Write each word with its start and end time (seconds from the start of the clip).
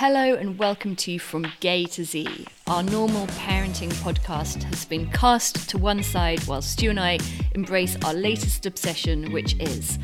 Hello 0.00 0.34
and 0.36 0.56
welcome 0.60 0.94
to 0.94 1.18
From 1.18 1.44
Gay 1.58 1.84
to 1.86 2.04
Z. 2.04 2.46
Our 2.68 2.84
normal 2.84 3.26
parenting 3.26 3.92
podcast 3.94 4.62
has 4.62 4.84
been 4.84 5.10
cast 5.10 5.68
to 5.70 5.76
one 5.76 6.04
side 6.04 6.38
while 6.46 6.62
Stu 6.62 6.90
and 6.90 7.00
I 7.00 7.18
embrace 7.56 7.96
our 8.04 8.14
latest 8.14 8.64
obsession, 8.64 9.32
which 9.32 9.56
is 9.58 9.98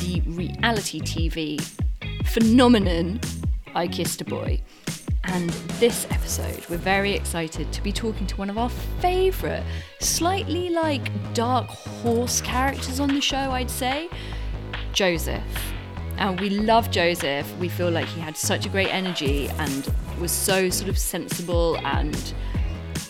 the 0.00 0.22
reality 0.24 0.98
TV 0.98 1.60
phenomenon 2.24 3.20
I 3.74 3.86
Kissed 3.86 4.22
a 4.22 4.24
Boy. 4.24 4.62
And 5.24 5.50
this 5.78 6.06
episode, 6.08 6.66
we're 6.70 6.78
very 6.78 7.12
excited 7.12 7.70
to 7.70 7.82
be 7.82 7.92
talking 7.92 8.26
to 8.28 8.36
one 8.36 8.48
of 8.48 8.56
our 8.56 8.70
favourite, 8.70 9.62
slightly 10.00 10.70
like 10.70 11.10
dark 11.34 11.66
horse 11.66 12.40
characters 12.40 12.98
on 12.98 13.12
the 13.12 13.20
show, 13.20 13.50
I'd 13.50 13.70
say, 13.70 14.08
Joseph. 14.94 15.73
And 16.18 16.40
we 16.40 16.50
love 16.50 16.90
Joseph. 16.90 17.50
We 17.58 17.68
feel 17.68 17.90
like 17.90 18.06
he 18.06 18.20
had 18.20 18.36
such 18.36 18.66
a 18.66 18.68
great 18.68 18.92
energy 18.92 19.48
and 19.58 19.92
was 20.20 20.30
so 20.30 20.70
sort 20.70 20.88
of 20.88 20.98
sensible 20.98 21.76
and 21.78 22.34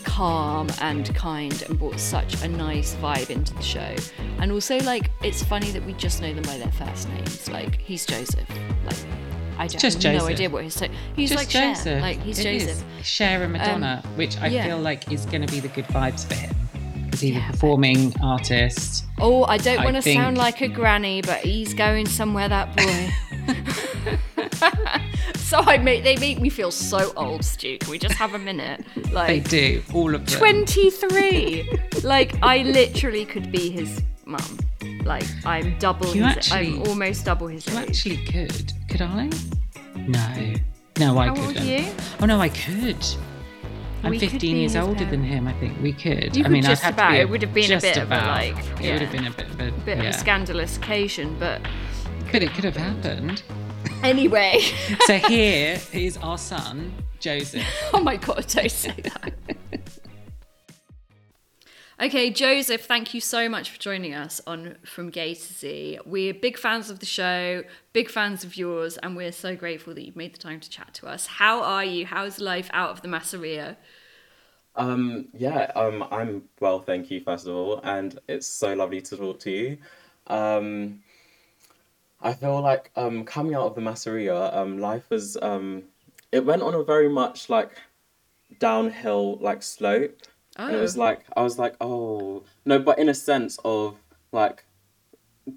calm 0.03 0.69
and 0.81 1.13
kind 1.15 1.61
and 1.63 1.77
brought 1.77 1.99
such 1.99 2.41
a 2.41 2.47
nice 2.47 2.95
vibe 2.95 3.29
into 3.29 3.53
the 3.53 3.61
show. 3.61 3.95
And 4.39 4.51
also, 4.51 4.79
like, 4.79 5.11
it's 5.23 5.43
funny 5.43 5.71
that 5.71 5.83
we 5.85 5.93
just 5.93 6.21
know 6.21 6.33
them 6.33 6.43
by 6.43 6.57
their 6.57 6.71
first 6.71 7.09
names. 7.09 7.49
Like, 7.49 7.79
he's 7.79 8.05
Joseph. 8.05 8.49
Like, 8.85 8.97
I 9.57 9.67
don't 9.67 9.79
Just 9.79 10.03
have 10.03 10.15
no 10.15 10.27
idea 10.27 10.49
what 10.49 10.63
his 10.63 10.73
so 10.73 10.87
he's 11.15 11.29
Just 11.29 11.55
like 11.55 11.75
Cher. 11.75 12.01
Like 12.01 12.21
he's 12.21 12.39
It 12.39 12.43
Joseph. 12.43 12.83
is. 12.99 13.05
Cher 13.05 13.43
and 13.43 13.45
um, 13.45 13.51
Madonna, 13.53 14.03
which 14.15 14.37
I 14.37 14.47
yeah. 14.47 14.65
feel 14.65 14.79
like 14.79 15.11
is 15.11 15.25
going 15.25 15.45
to 15.45 15.51
be 15.51 15.59
the 15.59 15.69
good 15.69 15.85
vibes 15.85 16.25
for 16.25 16.33
him. 16.35 16.53
Because 17.15 17.21
he's 17.29 17.35
Yeah. 17.35 17.47
a 17.47 17.51
performing 17.53 18.13
artist. 18.21 19.05
Oh, 19.19 19.45
I 19.45 19.57
don't 19.57 19.85
want 19.85 19.95
to 19.95 20.01
think- 20.01 20.19
sound 20.19 20.37
like 20.37 20.59
a 20.59 20.67
granny, 20.67 21.21
but 21.21 21.37
he's 21.39 21.73
going 21.73 22.07
somewhere, 22.07 22.49
that 22.49 22.75
boy. 22.75 23.09
so 25.35 25.59
I 25.59 25.77
make 25.77 26.03
they 26.03 26.17
make 26.17 26.41
me 26.41 26.49
feel 26.49 26.71
so 26.71 27.13
old, 27.15 27.45
Stu. 27.45 27.77
Can 27.77 27.89
we 27.89 27.97
just 27.99 28.15
have 28.15 28.33
a 28.33 28.39
minute? 28.39 28.83
Like 29.13 29.45
They 29.45 29.77
do, 29.77 29.81
all 29.93 30.13
of 30.13 30.25
them. 30.25 30.37
23. 30.39 31.69
like 32.03 32.35
I 32.43 32.63
literally 32.63 33.23
could 33.23 33.49
be 33.49 33.69
his 33.69 34.01
mum. 34.25 34.59
Like 35.05 35.23
I'm 35.45 35.77
double 35.79 36.13
You 36.13 36.25
his 36.25 36.35
actually- 36.37 36.75
I'm 36.81 36.87
almost 36.89 37.23
double 37.23 37.47
his 37.47 37.65
You 37.67 37.77
age. 37.79 37.89
actually 37.89 38.17
could. 38.25 38.73
Could 38.89 39.01
I? 39.03 39.29
No. 39.95 40.53
No, 40.99 41.17
I 41.17 41.27
How 41.27 41.35
old 41.35 41.47
couldn't. 41.47 41.63
are 41.63 41.65
you? 41.65 41.85
Oh, 42.21 42.25
no, 42.25 42.41
I 42.41 42.49
could. 42.49 42.97
I'm 44.05 44.11
We 44.11 44.19
15 44.19 44.55
years 44.57 44.75
older 44.75 45.03
than 45.05 45.23
him, 45.23 45.47
I 45.47 45.53
think. 45.53 45.81
We 45.81 45.91
could. 45.91 46.35
You 46.35 46.43
I 46.43 46.45
could 46.45 46.51
mean, 46.51 46.63
just 46.63 46.83
I'd 46.83 46.85
have 46.87 46.93
about. 46.95 47.15
It 47.15 47.29
would 47.29 47.41
have 47.41 47.53
been 47.53 47.71
a 47.71 47.81
bit 47.81 47.97
of 47.97 48.03
a, 48.03 48.05
about. 48.05 48.27
like, 48.27 48.55
It 48.81 48.91
would 48.93 49.01
have 49.01 49.11
been 49.11 49.25
a 49.27 49.31
bit 49.31 49.47
of 49.49 49.59
a, 49.59 49.71
bit 49.83 49.97
of 49.99 50.05
a 50.05 50.13
scandalous 50.13 50.77
occasion, 50.77 51.35
but 51.39 51.61
But 52.31 52.43
it 52.43 52.51
could 52.51 52.63
have 52.65 52.75
happened. 52.77 53.43
anyway. 54.03 54.59
so 55.05 55.17
here 55.17 55.79
is 55.93 56.17
our 56.17 56.37
son, 56.37 56.93
Joseph. 57.19 57.65
Oh 57.93 57.99
my 57.99 58.17
god, 58.17 58.45
don't 58.47 58.69
say 58.71 58.93
that. 59.03 59.33
Okay, 62.01 62.29
Joseph, 62.29 62.85
thank 62.85 63.13
you 63.13 63.21
so 63.21 63.47
much 63.49 63.69
for 63.69 63.79
joining 63.79 64.13
us 64.13 64.41
on 64.45 64.75
From 64.85 65.09
Gay 65.09 65.33
to 65.33 65.53
Z. 65.53 65.99
We're 66.05 66.33
big 66.33 66.57
fans 66.57 66.89
of 66.89 66.99
the 66.99 67.05
show, 67.05 67.63
big 67.93 68.09
fans 68.09 68.43
of 68.43 68.57
yours, 68.57 68.97
and 68.97 69.15
we're 69.15 69.31
so 69.31 69.55
grateful 69.55 69.93
that 69.93 70.05
you've 70.05 70.15
made 70.15 70.33
the 70.33 70.39
time 70.39 70.59
to 70.59 70.69
chat 70.69 70.93
to 70.95 71.07
us. 71.07 71.27
How 71.27 71.61
are 71.61 71.83
you? 71.83 72.05
How's 72.05 72.39
life 72.39 72.69
out 72.73 72.91
of 72.91 73.01
the 73.01 73.07
Masseria? 73.07 73.77
Um, 74.75 75.27
yeah, 75.33 75.71
um, 75.75 76.05
I'm 76.11 76.43
well, 76.59 76.79
thank 76.79 77.09
you, 77.09 77.21
first 77.21 77.47
of 77.47 77.55
all, 77.55 77.79
and 77.83 78.19
it's 78.27 78.47
so 78.47 78.73
lovely 78.73 79.01
to 79.01 79.17
talk 79.17 79.39
to 79.41 79.51
you. 79.51 79.77
Um, 80.27 81.01
I 82.21 82.33
feel 82.33 82.59
like 82.61 82.91
um, 82.95 83.23
coming 83.23 83.55
out 83.55 83.67
of 83.67 83.75
the 83.75 83.81
Masseria, 83.81 84.53
um, 84.55 84.79
life 84.79 85.09
was 85.09 85.37
um, 85.41 85.83
it 86.31 86.45
went 86.45 86.61
on 86.61 86.73
a 86.73 86.83
very 86.83 87.07
much 87.07 87.49
like 87.49 87.71
downhill 88.59 89.37
like 89.37 89.63
slope. 89.63 90.21
And 90.57 90.75
it 90.75 90.81
was 90.81 90.97
Oh. 90.97 91.01
like 91.01 91.21
I 91.35 91.41
was 91.41 91.57
like, 91.59 91.75
oh 91.81 92.43
no, 92.65 92.79
but 92.79 92.99
in 92.99 93.09
a 93.09 93.13
sense 93.13 93.59
of 93.65 93.97
like 94.31 94.65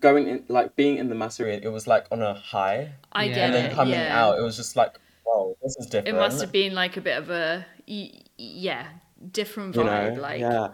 going 0.00 0.27
in, 0.28 0.45
like 0.49 0.77
being 0.77 0.99
in 0.99 1.09
the 1.09 1.15
Masseria, 1.15 1.61
it 1.62 1.69
was 1.69 1.87
like 1.87 2.06
on 2.11 2.21
a 2.23 2.34
high, 2.34 2.93
I 3.12 3.25
Yeah. 3.25 3.34
get 3.34 3.45
and 3.47 3.55
then 3.55 3.67
it. 3.71 3.75
coming 3.75 3.95
yeah. 3.95 4.21
out, 4.23 4.39
it 4.39 4.43
was 4.43 4.56
just 4.56 4.77
like, 4.77 4.99
wow, 5.25 5.55
this 5.62 5.77
is 5.78 5.87
different. 5.87 6.09
it 6.09 6.21
must 6.21 6.41
have 6.41 6.53
been 6.53 6.75
like 6.75 6.97
a 6.97 7.00
bit 7.00 7.17
of 7.19 7.31
a 7.31 7.65
yeah, 7.87 8.87
different 9.33 9.75
you 9.77 9.83
vibe. 9.83 10.15
know 10.17 10.21
like 10.21 10.41
yeah 10.41 10.69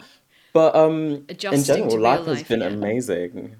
but 0.53 0.75
um 0.75 1.25
in 1.51 1.63
general 1.63 1.89
to 1.89 1.97
life 1.97 2.25
has 2.25 2.43
been 2.43 2.61
yeah. 2.61 2.67
amazing 2.67 3.55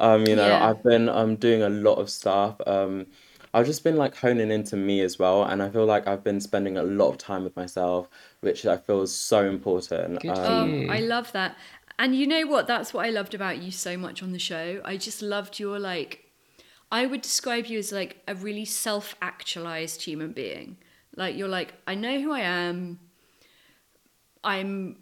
um 0.00 0.26
you 0.26 0.36
know 0.36 0.46
Yeah. 0.48 0.68
i've 0.68 0.82
been 0.82 1.08
um 1.08 1.36
doing 1.36 1.62
a 1.62 1.68
lot 1.68 1.94
of 1.96 2.10
stuff 2.10 2.56
um 2.66 3.06
i've 3.56 3.66
just 3.66 3.82
been 3.82 3.96
like 3.96 4.14
honing 4.16 4.50
into 4.50 4.76
me 4.76 5.00
as 5.00 5.18
well 5.18 5.44
and 5.44 5.62
i 5.62 5.68
feel 5.68 5.86
like 5.86 6.06
i've 6.06 6.22
been 6.22 6.40
spending 6.40 6.76
a 6.76 6.82
lot 6.82 7.08
of 7.08 7.18
time 7.18 7.42
with 7.42 7.56
myself 7.56 8.08
which 8.40 8.64
i 8.66 8.76
feel 8.76 9.02
is 9.02 9.14
so 9.14 9.48
important 9.48 10.20
Good 10.20 10.36
for 10.36 10.42
um. 10.42 10.86
Oh, 10.88 10.92
I 10.92 11.00
love 11.00 11.32
that. 11.32 11.56
And 11.98 12.14
you 12.14 12.26
know 12.26 12.46
what? 12.46 12.66
That's 12.66 12.92
what 12.92 13.06
I 13.06 13.10
loved 13.10 13.34
about 13.34 13.62
you 13.62 13.70
so 13.70 13.96
much 13.96 14.22
on 14.22 14.32
the 14.32 14.38
show. 14.38 14.82
I 14.84 14.96
just 14.96 15.22
loved 15.22 15.58
your 15.58 15.78
like 15.78 16.30
I 16.92 17.06
would 17.06 17.22
describe 17.22 17.66
you 17.66 17.78
as 17.78 17.90
like 17.90 18.22
a 18.28 18.34
really 18.34 18.64
self-actualized 18.64 20.02
human 20.02 20.32
being. 20.32 20.76
Like 21.16 21.36
you're 21.36 21.48
like 21.48 21.74
I 21.86 21.94
know 21.94 22.20
who 22.20 22.32
I 22.32 22.40
am. 22.40 23.00
I'm 24.44 24.98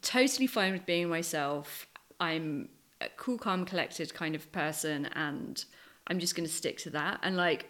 totally 0.00 0.46
fine 0.46 0.72
with 0.72 0.86
being 0.86 1.08
myself. 1.08 1.86
I'm 2.18 2.70
a 3.00 3.08
cool, 3.16 3.38
calm, 3.38 3.64
collected 3.64 4.12
kind 4.14 4.34
of 4.34 4.50
person 4.50 5.06
and 5.14 5.64
I'm 6.08 6.18
just 6.18 6.34
going 6.34 6.48
to 6.48 6.52
stick 6.52 6.78
to 6.78 6.90
that. 6.90 7.20
And 7.22 7.36
like 7.36 7.68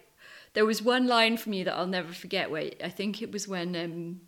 there 0.53 0.65
was 0.65 0.81
one 0.81 1.07
line 1.07 1.37
from 1.37 1.53
you 1.53 1.63
that 1.65 1.75
I'll 1.75 1.87
never 1.87 2.13
forget 2.13 2.51
where 2.51 2.71
I 2.83 2.89
think 2.89 3.21
it 3.21 3.31
was 3.31 3.47
when 3.47 3.75
um 3.75 4.21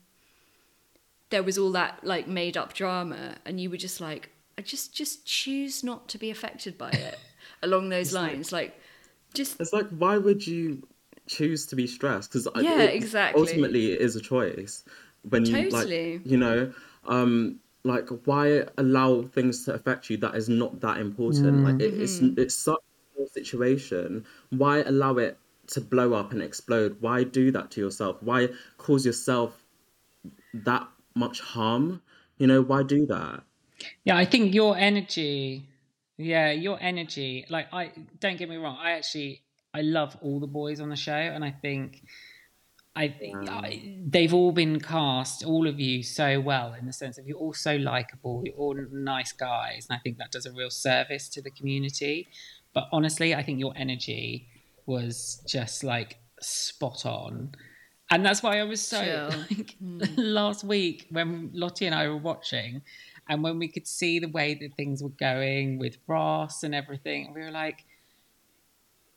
there 1.30 1.44
was 1.44 1.58
all 1.58 1.72
that 1.72 2.00
like 2.04 2.28
made 2.28 2.58
up 2.58 2.74
drama 2.74 3.36
and 3.46 3.59
you 3.59 3.70
were 3.70 3.78
just 3.78 4.02
like 4.02 4.30
i 4.58 4.62
just 4.62 4.94
just 4.94 5.26
choose 5.26 5.84
not 5.84 6.08
to 6.09 6.18
be 6.18 6.30
affected 6.30 6.78
by 6.78 6.92
it 6.92 7.20
along 7.64 7.90
those 7.90 8.12
lines 8.12 8.52
like 8.52 8.80
just 9.34 9.59
it's 9.59 9.74
like 9.74 9.88
why 9.90 10.18
would 10.18 10.46
you 10.46 10.88
choose 11.28 11.66
to 11.68 11.76
be 11.76 11.88
stressed 11.88 12.32
because 12.32 12.48
Yeah, 12.53 12.86
exactly. 12.86 13.34
ultimately 13.36 13.94
it 13.94 14.02
is 14.02 14.16
a 14.16 14.22
choice 14.22 14.84
when 15.30 15.46
you 15.46 15.58
Totally. 15.59 15.70
like 15.70 15.92
you 16.24 16.38
know 16.38 16.72
um 17.06 17.59
like 17.84 18.08
why 18.26 18.64
allow 18.78 19.22
things 19.24 19.66
to 19.66 19.74
affect 19.74 20.09
you 20.09 20.18
that 20.18 20.36
is 20.36 20.50
not 20.50 20.80
that 20.82 20.98
important 20.98 21.64
like 21.64 21.76
it, 21.80 21.96
it's 22.00 22.20
Mm-hmm. 22.20 22.34
it's 22.38 22.56
such 22.56 22.80
a 23.22 23.28
situation 23.28 24.26
why 24.50 24.80
allow 24.82 25.18
it 25.18 25.38
to 25.72 25.82
blow 25.82 26.14
up 26.14 26.32
and 26.32 26.42
explode 26.42 26.98
why 27.00 27.24
do 27.24 27.52
that 27.52 27.72
to 27.72 27.82
yourself 27.82 28.18
why 28.22 28.48
cause 28.78 29.06
yourself 29.06 29.64
that 30.54 30.88
much 31.16 31.42
harm 31.42 32.02
you 32.38 32.48
know 32.48 32.62
why 32.62 32.84
do 32.84 33.06
that 33.06 33.44
Yeah, 34.04 34.18
I 34.18 34.26
think 34.26 34.54
your 34.54 34.78
energy, 34.78 35.68
yeah, 36.18 36.52
your 36.52 36.78
energy. 36.82 37.46
Like, 37.50 37.68
I 37.74 37.92
don't 38.20 38.38
get 38.38 38.50
me 38.50 38.58
wrong. 38.58 38.78
I 38.80 38.92
actually, 38.92 39.42
I 39.74 39.82
love 39.82 40.18
all 40.22 40.40
the 40.40 40.48
boys 40.48 40.80
on 40.80 40.90
the 40.90 40.96
show, 40.96 41.14
and 41.14 41.44
I 41.44 41.52
think, 41.52 42.03
I 42.96 43.08
think 43.08 43.50
they've 44.12 44.34
all 44.34 44.52
been 44.52 44.80
cast, 44.80 45.46
all 45.46 45.68
of 45.68 45.80
you, 45.80 46.03
so 46.03 46.40
well 46.40 46.74
in 46.74 46.86
the 46.86 46.94
sense 46.94 47.18
of 47.18 47.26
you're 47.26 47.38
all 47.38 47.53
so 47.53 47.76
likable, 47.76 48.44
you're 48.46 48.56
all 48.56 48.76
nice 48.92 49.32
guys, 49.32 49.88
and 49.90 49.98
I 49.98 50.00
think 50.02 50.18
that 50.18 50.32
does 50.32 50.46
a 50.46 50.52
real 50.52 50.70
service 50.70 51.30
to 51.30 51.42
the 51.42 51.52
community. 51.52 52.28
But 52.74 52.88
honestly, 52.92 53.34
I 53.36 53.44
think 53.44 53.59
your 53.59 53.74
energy 53.76 54.48
was 54.86 55.44
just 55.47 55.84
like 55.84 56.18
spot 56.40 57.06
on. 57.06 57.52
And 58.09 58.25
that's 58.25 58.44
why 58.44 58.59
I 58.59 58.64
was 58.64 58.81
so 58.81 59.02
Chill. 59.02 59.28
like 59.58 59.75
mm. 59.84 60.14
last 60.18 60.64
week 60.64 61.08
when 61.12 61.50
Lotte 61.53 61.84
and 61.84 61.96
I 61.96 62.08
were 62.09 62.18
watching, 62.18 62.81
and 63.30 63.41
when 63.41 63.58
we 63.58 63.68
could 63.68 63.88
see 63.88 64.20
the 64.20 64.28
way 64.28 64.53
that 64.56 64.75
things 64.75 65.02
were 65.02 65.09
going 65.09 65.80
with 65.80 65.97
Ross 66.08 66.64
and 66.64 66.75
everything, 66.75 67.34
we 67.34 67.41
were 67.41 67.52
like, 67.52 67.86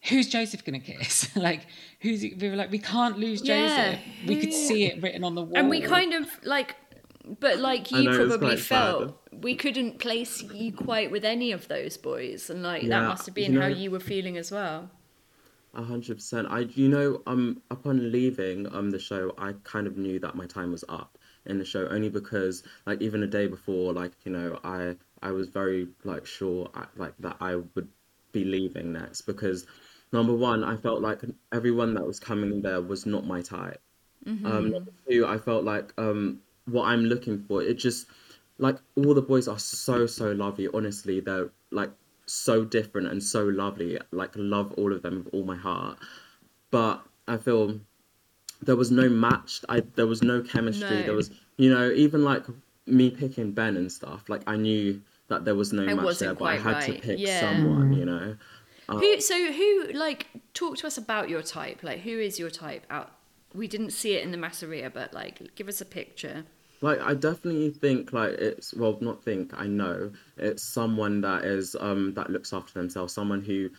"Who's 0.08 0.28
Joseph 0.28 0.64
gonna 0.64 0.78
kiss? 0.78 1.34
like, 1.36 1.66
who's?" 2.00 2.20
he- 2.20 2.34
We 2.40 2.50
were 2.50 2.56
like, 2.56 2.70
"We 2.70 2.78
can't 2.78 3.18
lose 3.18 3.42
Yeah, 3.42 3.66
Joseph." 3.66 4.00
We 4.28 4.36
could 4.36 4.50
who- 4.50 4.68
see 4.68 4.84
it 4.84 5.02
written 5.02 5.24
on 5.24 5.34
the 5.34 5.42
wall, 5.42 5.56
and 5.56 5.68
we 5.68 5.80
kind 5.80 6.14
of 6.14 6.28
like 6.44 6.76
but 7.40 7.58
like 7.58 7.90
you 7.90 8.04
know, 8.04 8.16
probably 8.16 8.48
quite 8.48 8.60
felt 8.60 9.16
we 9.32 9.54
couldn't 9.54 9.98
place 9.98 10.42
you 10.42 10.72
quite 10.72 11.10
with 11.10 11.24
any 11.24 11.52
of 11.52 11.68
those 11.68 11.96
boys 11.96 12.50
and 12.50 12.62
like 12.62 12.86
that 12.86 13.02
must 13.02 13.26
have 13.26 13.36
you 13.38 13.46
been 13.46 13.56
how 13.56 13.66
you 13.66 13.90
were 13.90 14.00
feeling 14.00 14.36
as 14.36 14.50
well 14.50 14.90
A 14.90 14.90
hundred 15.74 16.16
percent. 16.16 16.46
I, 16.50 16.60
you 16.60 16.88
know, 16.88 17.22
um, 17.26 17.62
upon 17.70 18.12
leaving 18.12 18.72
um 18.74 18.90
the 18.90 18.98
show, 18.98 19.34
I 19.38 19.54
kind 19.64 19.86
of 19.86 19.96
knew 19.96 20.18
that 20.20 20.34
my 20.34 20.46
time 20.46 20.72
was 20.72 20.84
up 20.88 21.18
in 21.46 21.58
the 21.58 21.64
show, 21.64 21.86
only 21.88 22.08
because 22.08 22.62
like 22.86 23.02
even 23.02 23.22
a 23.22 23.26
day 23.26 23.46
before, 23.46 23.92
like 23.92 24.12
you 24.24 24.32
know, 24.32 24.58
I 24.64 24.96
I 25.22 25.32
was 25.32 25.48
very 25.48 25.88
like 26.04 26.26
sure 26.26 26.70
I, 26.74 26.86
like 26.96 27.14
that 27.20 27.36
I 27.40 27.56
would 27.56 27.88
be 28.32 28.44
leaving 28.44 28.92
next 28.92 29.22
because 29.22 29.66
number 30.12 30.34
one, 30.34 30.64
I 30.64 30.76
felt 30.76 31.02
like 31.02 31.20
everyone 31.52 31.94
that 31.94 32.06
was 32.06 32.20
coming 32.20 32.62
there 32.62 32.80
was 32.80 33.06
not 33.06 33.26
my 33.26 33.42
type. 33.42 33.80
Um, 34.44 34.70
number 34.70 34.92
two, 35.08 35.26
I 35.26 35.38
felt 35.38 35.64
like 35.64 35.92
um 35.98 36.40
what 36.66 36.86
I'm 36.86 37.04
looking 37.04 37.44
for, 37.44 37.62
it 37.62 37.74
just 37.74 38.06
like 38.58 38.76
all 38.96 39.14
the 39.14 39.22
boys 39.22 39.48
are 39.48 39.58
so 39.58 40.06
so 40.06 40.32
lovely. 40.32 40.68
Honestly, 40.72 41.20
they're 41.20 41.50
like 41.70 41.90
so 42.26 42.64
different 42.64 43.08
and 43.08 43.22
so 43.22 43.44
lovely. 43.44 43.98
Like 44.10 44.32
love 44.34 44.72
all 44.76 44.92
of 44.92 45.02
them 45.02 45.24
with 45.24 45.34
all 45.34 45.44
my 45.44 45.56
heart. 45.56 45.98
But 46.70 47.02
I 47.28 47.36
feel 47.36 47.80
there 48.62 48.76
was 48.76 48.90
no 48.90 49.08
match. 49.08 49.60
I 49.68 49.80
there 49.94 50.06
was 50.06 50.22
no 50.22 50.42
chemistry. 50.42 50.88
No. 50.90 51.02
There 51.02 51.14
was 51.14 51.30
you 51.56 51.70
know 51.70 51.90
even 51.90 52.24
like 52.24 52.44
me 52.86 53.10
picking 53.10 53.52
Ben 53.52 53.76
and 53.76 53.90
stuff. 53.90 54.28
Like 54.28 54.42
I 54.46 54.56
knew 54.56 55.00
that 55.28 55.44
there 55.44 55.54
was 55.54 55.72
no 55.72 55.82
It 55.82 55.94
match 55.94 56.18
there, 56.18 56.34
but 56.34 56.44
I 56.44 56.58
quite 56.58 56.74
had 56.74 56.86
to 56.86 57.00
pick 57.00 57.18
Yeah. 57.18 57.40
someone. 57.40 57.92
You 57.92 58.04
mm. 58.04 58.06
know. 58.06 58.36
Uh, 58.88 58.98
who? 58.98 59.20
So 59.20 59.52
who? 59.52 59.92
Like, 59.94 60.26
talk 60.52 60.76
to 60.78 60.86
us 60.86 60.98
about 60.98 61.28
your 61.28 61.42
type. 61.42 61.82
Like, 61.82 62.00
who 62.00 62.18
is 62.18 62.38
your 62.38 62.50
type? 62.50 62.84
Out. 62.90 63.12
We 63.54 63.68
didn't 63.68 63.90
see 63.90 64.14
it 64.14 64.24
in 64.24 64.32
the 64.32 64.36
Masseria, 64.36 64.92
but 64.92 65.14
like, 65.14 65.54
give 65.54 65.68
us 65.68 65.80
a 65.80 65.84
picture. 65.84 66.44
Like 66.84 67.00
I 67.00 67.14
definitely 67.14 67.70
think 67.70 68.12
like 68.12 68.32
it's 68.32 68.74
well 68.74 68.98
not 69.00 69.24
think 69.24 69.52
I 69.56 69.66
know. 69.66 70.12
It's 70.36 70.62
someone 70.62 71.22
that 71.22 71.44
is 71.44 71.74
um 71.80 72.12
that 72.14 72.28
looks 72.30 72.52
after 72.52 72.74
themselves 72.74 73.14
someone 73.14 73.40
who 73.42 73.70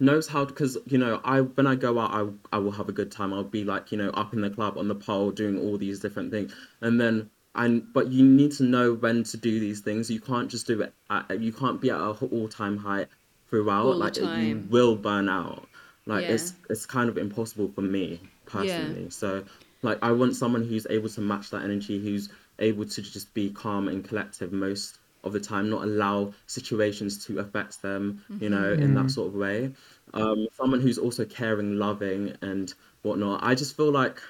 knows 0.00 0.26
how 0.28 0.44
because 0.44 0.76
you 0.86 0.98
know 0.98 1.20
I 1.24 1.42
when 1.42 1.66
I 1.68 1.76
go 1.76 1.98
out 2.00 2.10
I 2.12 2.56
I 2.56 2.58
will 2.58 2.72
have 2.72 2.88
a 2.88 2.92
good 2.92 3.12
time. 3.12 3.32
I'll 3.32 3.44
be 3.44 3.64
like 3.64 3.92
you 3.92 3.98
know 3.98 4.10
up 4.10 4.32
in 4.34 4.40
the 4.40 4.50
club 4.50 4.76
on 4.76 4.88
the 4.88 4.94
pole 4.96 5.30
doing 5.30 5.56
all 5.60 5.78
these 5.78 6.00
different 6.00 6.32
things. 6.32 6.52
And 6.80 7.00
then 7.00 7.30
and 7.54 7.92
but 7.92 8.08
you 8.08 8.24
need 8.24 8.52
to 8.52 8.64
know 8.64 8.94
when 8.94 9.22
to 9.24 9.36
do 9.36 9.60
these 9.60 9.80
things. 9.80 10.10
You 10.10 10.20
can't 10.20 10.50
just 10.50 10.66
do 10.66 10.80
it 10.82 10.92
at, 11.10 11.40
you 11.40 11.52
can't 11.52 11.80
be 11.80 11.90
at 11.90 12.00
a 12.00 12.10
all 12.26 12.48
time 12.48 12.76
high 12.76 13.06
throughout. 13.48 13.86
All 13.86 13.96
like 13.96 14.16
you 14.16 14.66
will 14.68 14.96
burn 14.96 15.28
out. 15.28 15.68
Like 16.06 16.24
Yeah. 16.24 16.34
it's 16.34 16.54
it's 16.70 16.86
kind 16.86 17.08
of 17.08 17.16
impossible 17.18 17.68
for 17.74 17.82
me 17.82 18.20
personally. 18.46 19.10
So 19.10 19.44
like 19.82 19.98
I 20.02 20.10
want 20.12 20.34
someone 20.36 20.64
who's 20.64 20.86
able 20.90 21.08
to 21.10 21.20
match 21.20 21.50
that 21.50 21.62
energy 21.62 22.02
who's 22.02 22.28
able 22.58 22.84
to 22.84 23.02
just 23.02 23.32
be 23.34 23.50
calm 23.50 23.88
and 23.88 24.04
collective 24.04 24.52
most 24.52 24.98
of 25.24 25.32
the 25.32 25.40
time 25.40 25.68
not 25.68 25.82
allow 25.82 26.32
situations 26.46 27.24
to 27.26 27.38
affect 27.40 27.82
them 27.82 28.22
you 28.40 28.48
know 28.48 28.72
in 28.72 28.94
that 28.94 29.10
sort 29.10 29.28
of 29.28 29.34
way 29.34 29.70
um 30.14 30.46
someone 30.52 30.80
who's 30.80 30.98
also 30.98 31.24
caring 31.24 31.76
loving 31.76 32.32
and 32.40 32.74
whatnot 33.02 33.40
i 33.42 33.54
just 33.54 33.76
feel 33.76 33.90
like 33.90 34.20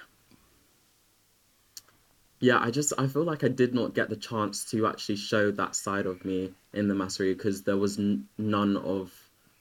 yeah 2.41 2.59
i 2.61 2.71
just 2.71 2.93
i 2.99 3.07
feel 3.07 3.25
like 3.25 3.45
i 3.45 3.49
did 3.49 3.75
not 3.75 3.95
get 3.95 4.09
the 4.09 4.17
chance 4.17 4.65
to 4.71 4.87
actually 4.87 5.17
show 5.17 5.51
that 5.51 5.75
side 5.77 6.07
of 6.07 6.25
me 6.25 6.51
in 6.73 6.89
the 6.89 6.95
masseria 6.95 7.37
because 7.37 7.63
there 7.63 7.77
was 7.77 7.99
n- 7.99 8.27
none 8.39 8.77
of 8.79 9.13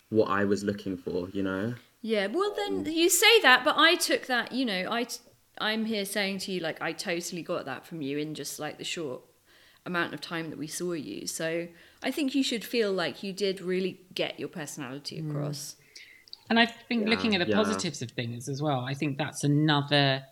what 0.09 0.29
i 0.29 0.45
was 0.45 0.63
looking 0.63 0.95
for 0.95 1.29
you 1.33 1.43
know 1.43 1.73
Yeah. 2.01 2.27
Well, 2.27 2.53
then 2.55 2.85
you 2.85 3.09
say 3.09 3.41
that, 3.41 3.65
but 3.65 3.75
I 3.77 3.95
took 3.95 4.27
that. 4.27 4.51
You 4.51 4.65
know, 4.65 4.87
I 4.89 5.03
t- 5.05 5.19
I'm 5.59 5.85
here 5.85 6.05
saying 6.05 6.39
to 6.39 6.51
you 6.51 6.59
like 6.59 6.81
I 6.81 6.91
totally 6.91 7.41
got 7.41 7.65
that 7.65 7.85
from 7.85 8.01
you 8.01 8.17
in 8.17 8.35
just 8.35 8.59
like 8.59 8.77
the 8.77 8.83
short 8.83 9.21
amount 9.85 10.13
of 10.13 10.21
time 10.21 10.49
that 10.49 10.59
we 10.59 10.67
saw 10.67 10.91
you. 10.91 11.25
So 11.27 11.67
I 12.03 12.11
think 12.11 12.35
you 12.35 12.43
should 12.43 12.63
feel 12.63 12.91
like 12.91 13.23
you 13.23 13.33
did 13.33 13.61
really 13.61 14.01
get 14.13 14.39
your 14.39 14.49
personality 14.49 15.21
mm. 15.21 15.29
across. 15.29 15.75
And 16.49 16.59
I 16.59 16.65
think 16.65 17.03
Yeah, 17.03 17.09
looking 17.09 17.35
at 17.35 17.45
the 17.45 17.49
yeah. 17.49 17.55
positives 17.55 18.01
of 18.01 18.11
things 18.11 18.47
as 18.47 18.61
well, 18.61 18.81
I 18.81 18.93
think 18.93 19.17
that's 19.17 19.43
another 19.43 20.23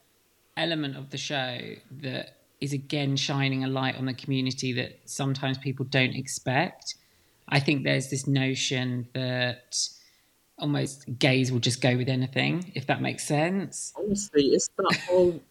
element 0.57 0.95
of 0.95 1.09
the 1.09 1.17
show 1.17 1.59
that 2.01 2.37
is 2.61 2.73
again 2.73 3.15
shining 3.17 3.63
a 3.63 3.67
light 3.67 3.97
on 3.97 4.05
the 4.05 4.13
community 4.13 4.71
that 4.73 4.99
sometimes 5.05 5.57
people 5.57 5.85
don't 5.85 6.15
expect. 6.15 6.95
I 7.49 7.59
think 7.59 7.83
there's 7.83 8.09
this 8.09 8.27
notion 8.27 9.07
that 9.13 9.77
almost 10.57 11.05
gays 11.19 11.51
will 11.51 11.59
just 11.59 11.81
go 11.81 11.97
with 11.97 12.09
anything, 12.09 12.71
if 12.75 12.87
that 12.87 13.01
makes 13.01 13.25
sense. 13.25 13.93
honestly, 13.95 14.43
it's 14.47 14.69
that 14.77 14.93
whole 15.07 15.43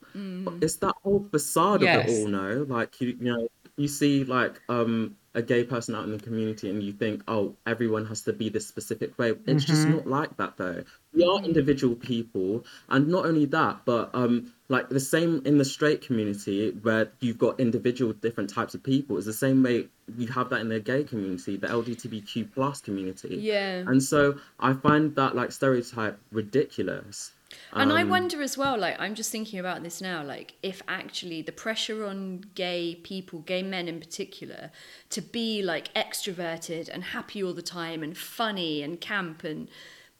it's 0.62 0.76
that 0.76 0.94
whole 1.02 1.28
facade 1.30 1.82
of 1.82 1.82
Yes. 1.82 2.08
it 2.08 2.10
all. 2.10 2.28
No, 2.28 2.62
like 2.68 3.00
you, 3.00 3.08
you 3.08 3.16
know, 3.32 3.48
you 3.76 3.88
see 3.88 4.24
like 4.24 4.60
um 4.68 5.16
a 5.34 5.42
gay 5.42 5.64
person 5.64 5.94
out 5.94 6.04
in 6.04 6.12
the 6.12 6.18
community, 6.18 6.70
and 6.70 6.82
you 6.82 6.92
think, 6.92 7.22
oh, 7.28 7.54
everyone 7.66 8.06
has 8.06 8.22
to 8.22 8.32
be 8.32 8.48
this 8.48 8.66
specific 8.66 9.18
way. 9.18 9.34
It's 9.46 9.64
just 9.64 9.88
not 9.88 10.06
like 10.06 10.36
that, 10.36 10.56
though. 10.56 10.84
We 11.12 11.24
are 11.24 11.42
individual 11.44 11.96
people, 11.96 12.64
and 12.88 13.08
not 13.08 13.26
only 13.26 13.46
that, 13.46 13.80
but 13.84 14.10
um, 14.14 14.52
like 14.68 14.88
the 14.88 15.00
same 15.00 15.42
in 15.44 15.58
the 15.58 15.64
straight 15.64 16.00
community 16.00 16.70
where 16.82 17.12
you've 17.20 17.38
got 17.38 17.60
individual 17.60 18.12
different 18.12 18.50
types 18.50 18.74
of 18.74 18.82
people. 18.82 19.16
It's 19.16 19.26
the 19.26 19.32
same 19.32 19.62
way 19.62 19.88
you 20.16 20.26
have 20.28 20.50
that 20.50 20.60
in 20.60 20.68
the 20.68 20.80
gay 20.80 21.04
community, 21.04 21.56
the 21.56 21.66
LGBTQ 21.66 22.52
plus 22.54 22.80
community. 22.80 23.36
Yeah. 23.40 23.78
And 23.86 24.02
so 24.02 24.38
I 24.58 24.72
find 24.72 25.14
that 25.16 25.34
like 25.36 25.52
stereotype 25.52 26.18
ridiculous. 26.32 27.32
And 27.72 27.92
I 27.92 28.02
Um, 28.02 28.08
wonder 28.08 28.42
as 28.42 28.56
well, 28.56 28.78
like, 28.78 28.96
I'm 28.98 29.14
just 29.14 29.30
thinking 29.30 29.58
about 29.58 29.82
this 29.82 30.00
now, 30.00 30.22
like, 30.22 30.54
if 30.62 30.82
actually 30.86 31.42
the 31.42 31.52
pressure 31.52 32.04
on 32.04 32.44
gay 32.54 32.94
people, 32.96 33.40
gay 33.40 33.62
men 33.62 33.88
in 33.88 33.98
particular, 34.00 34.70
to 35.10 35.20
be 35.20 35.62
like 35.62 35.92
extroverted 35.94 36.88
and 36.88 37.04
happy 37.04 37.42
all 37.42 37.52
the 37.52 37.62
time 37.62 38.02
and 38.02 38.16
funny 38.16 38.82
and 38.82 39.00
camp, 39.00 39.44
and 39.44 39.68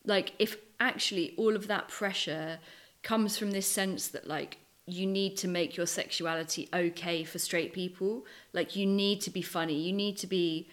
like, 0.04 0.32
if 0.38 0.56
actually 0.80 1.34
all 1.36 1.54
of 1.56 1.66
that 1.68 1.88
pressure 1.88 2.58
comes 3.02 3.38
from 3.38 3.50
this 3.52 3.66
sense 3.66 4.08
that, 4.08 4.26
like, 4.26 4.58
you 4.86 5.06
need 5.06 5.34
to 5.38 5.48
make 5.48 5.76
your 5.78 5.86
sexuality 5.86 6.68
okay 6.74 7.24
for 7.24 7.38
straight 7.38 7.72
people, 7.72 8.26
like, 8.52 8.76
you 8.76 8.84
need 8.84 9.20
to 9.22 9.30
be 9.30 9.40
funny, 9.40 9.74
you 9.74 9.92
need 9.92 10.16
to 10.18 10.26
be 10.26 10.68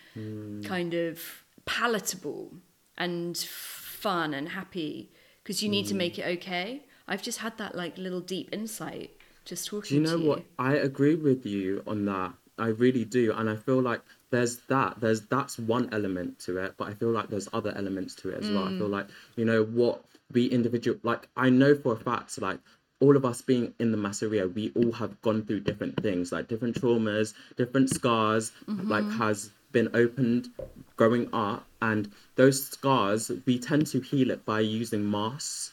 kind 0.64 0.94
of 0.94 1.44
palatable 1.66 2.52
and 2.98 3.38
fun 3.38 4.34
and 4.34 4.50
happy 4.50 5.12
because 5.52 5.62
you 5.62 5.68
need 5.68 5.86
to 5.86 5.94
mm. 5.94 5.98
make 5.98 6.18
it 6.18 6.26
okay. 6.38 6.82
I've 7.10 7.22
just 7.22 7.40
had 7.40 7.58
that 7.58 7.76
like 7.76 7.98
little 7.98 8.22
deep 8.22 8.48
insight 8.54 9.12
just 9.44 9.68
talking 9.68 9.90
Do 9.90 9.96
you 9.96 10.02
know 10.02 10.24
you. 10.24 10.30
what? 10.30 10.44
I 10.58 10.76
agree 10.76 11.16
with 11.16 11.46
you 11.46 11.84
on 11.86 12.06
that. 12.06 12.32
I 12.58 12.68
really 12.68 13.04
do, 13.04 13.34
and 13.34 13.50
I 13.50 13.58
feel 13.58 13.82
like 13.82 14.00
there's 14.30 14.60
that. 14.70 15.02
There's 15.02 15.20
that's 15.24 15.60
one 15.60 15.90
element 15.92 16.40
to 16.46 16.58
it, 16.60 16.76
but 16.78 16.88
I 16.88 16.94
feel 16.94 17.12
like 17.12 17.28
there's 17.28 17.50
other 17.52 17.74
elements 17.76 18.16
to 18.18 18.30
it 18.30 18.42
as 18.42 18.50
well. 18.50 18.64
I 18.64 18.70
feel 18.70 18.88
mm. 18.88 18.92
like 18.92 19.08
you 19.36 19.44
know 19.44 19.66
what 19.66 20.06
we 20.32 20.46
individual 20.46 20.98
like. 21.04 21.28
I 21.36 21.50
know 21.50 21.76
for 21.76 21.92
a 21.92 21.98
fact, 21.98 22.42
like 22.42 22.60
all 23.02 23.18
of 23.18 23.26
us 23.26 23.42
being 23.42 23.74
in 23.78 23.92
the 23.92 23.98
masseria, 23.98 24.54
we 24.54 24.72
all 24.74 24.94
have 24.94 25.22
gone 25.22 25.44
through 25.44 25.62
different 25.62 26.02
things, 26.02 26.32
like 26.32 26.48
different 26.48 26.80
traumas, 26.80 27.34
different 27.58 27.90
scars, 27.90 28.54
like 28.68 29.04
mm-hmm. 29.04 29.18
has 29.18 29.52
been 29.72 29.90
opened 29.94 30.50
growing 30.96 31.30
up, 31.34 31.66
and 31.82 32.12
those 32.36 32.68
scars 32.68 33.32
we 33.46 33.58
tend 33.60 33.88
to 33.88 34.00
heal 34.02 34.32
it 34.32 34.46
by 34.46 34.60
using 34.60 35.10
masks 35.10 35.72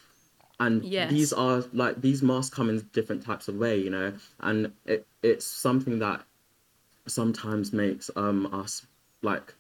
and 0.60 0.84
Yes. 0.84 1.10
these 1.10 1.32
are 1.32 1.64
like 1.72 2.00
these 2.00 2.22
masks 2.22 2.54
come 2.54 2.68
in 2.68 2.80
different 2.92 3.22
types 3.24 3.48
of 3.48 3.54
way 3.56 3.78
you 3.78 3.90
know 3.90 4.12
and 4.40 4.72
it, 4.86 5.06
it's 5.22 5.46
something 5.46 5.98
that 6.00 6.24
sometimes 7.06 7.72
makes 7.72 8.10
um 8.16 8.46
us 8.52 8.86
like 9.22 9.54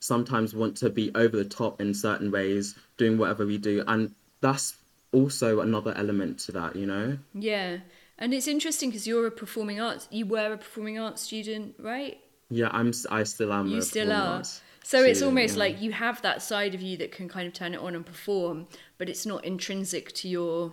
sometimes 0.00 0.54
want 0.54 0.76
to 0.78 0.90
be 0.90 1.10
over 1.14 1.36
the 1.36 1.44
top 1.44 1.80
in 1.80 1.94
certain 1.94 2.30
ways 2.30 2.74
doing 2.96 3.18
whatever 3.18 3.46
we 3.46 3.58
do 3.58 3.84
and 3.86 4.14
that's 4.40 4.76
also 5.12 5.60
another 5.60 5.92
element 5.96 6.38
to 6.38 6.52
that 6.52 6.74
you 6.74 6.86
know 6.86 7.18
Yeah, 7.34 7.78
and 8.18 8.32
it's 8.34 8.48
interesting 8.48 8.90
because 8.90 9.06
you're 9.06 9.26
a 9.26 9.30
performing 9.30 9.80
arts. 9.80 10.08
You 10.10 10.26
were 10.26 10.52
a 10.52 10.56
performing 10.56 10.98
arts 10.98 11.22
student, 11.22 11.74
right? 11.78 12.18
Yeah 12.52 12.68
i'm 12.72 12.92
i 13.10 13.22
still 13.22 13.52
am 13.52 13.66
You 13.66 13.82
still 13.82 14.12
are. 14.12 14.42
So 14.84 15.02
it's 15.02 15.22
almost 15.22 15.54
yeah. 15.54 15.60
like 15.60 15.80
you 15.80 15.92
have 15.92 16.22
that 16.22 16.42
side 16.42 16.74
of 16.74 16.82
you 16.82 16.96
that 16.98 17.12
can 17.12 17.28
kind 17.28 17.46
of 17.46 17.54
turn 17.54 17.72
it 17.74 17.80
on 17.80 17.94
and 17.94 18.04
perform, 18.04 18.66
but 18.98 19.08
it's 19.08 19.24
not 19.24 19.44
intrinsic 19.44 20.12
to 20.14 20.28
your 20.28 20.72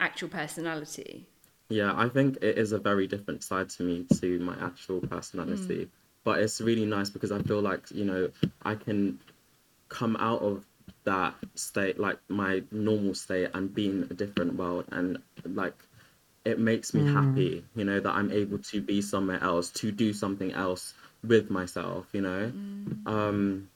actual 0.00 0.28
personality. 0.28 1.26
Yeah, 1.68 1.92
I 1.96 2.08
think 2.08 2.38
it 2.42 2.58
is 2.58 2.72
a 2.72 2.78
very 2.78 3.06
different 3.06 3.44
side 3.44 3.70
to 3.70 3.84
me 3.84 4.04
to 4.20 4.40
my 4.40 4.56
actual 4.60 5.00
personality. 5.00 5.84
Mm. 5.84 5.88
But 6.24 6.40
it's 6.40 6.60
really 6.60 6.84
nice 6.84 7.08
because 7.08 7.30
I 7.30 7.40
feel 7.42 7.60
like, 7.60 7.90
you 7.92 8.04
know, 8.04 8.30
I 8.64 8.74
can 8.74 9.20
come 9.88 10.16
out 10.16 10.42
of 10.42 10.66
that 11.04 11.34
state, 11.54 11.98
like 12.00 12.18
my 12.28 12.62
normal 12.72 13.14
state, 13.14 13.50
and 13.54 13.72
be 13.72 13.86
in 13.86 14.08
a 14.10 14.14
different 14.14 14.56
world. 14.56 14.86
And 14.90 15.18
like, 15.44 15.76
it 16.44 16.58
makes 16.58 16.94
me 16.94 17.02
mm. 17.02 17.12
happy, 17.12 17.64
you 17.74 17.84
know, 17.84 18.00
that 18.00 18.14
I'm 18.14 18.32
able 18.32 18.58
to 18.58 18.80
be 18.80 19.02
somewhere 19.02 19.42
else, 19.42 19.70
to 19.70 19.92
do 19.92 20.12
something 20.12 20.52
else 20.52 20.94
with 21.22 21.50
myself, 21.50 22.06
you 22.12 22.22
know? 22.22 22.52
Mm. 22.54 23.06
Um, 23.06 23.68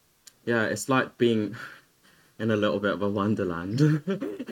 yeah, 0.45 0.65
it's 0.65 0.89
like 0.89 1.17
being 1.17 1.55
in 2.39 2.51
a 2.51 2.55
little 2.55 2.79
bit 2.79 2.93
of 2.93 3.01
a 3.01 3.09
wonderland, 3.09 3.79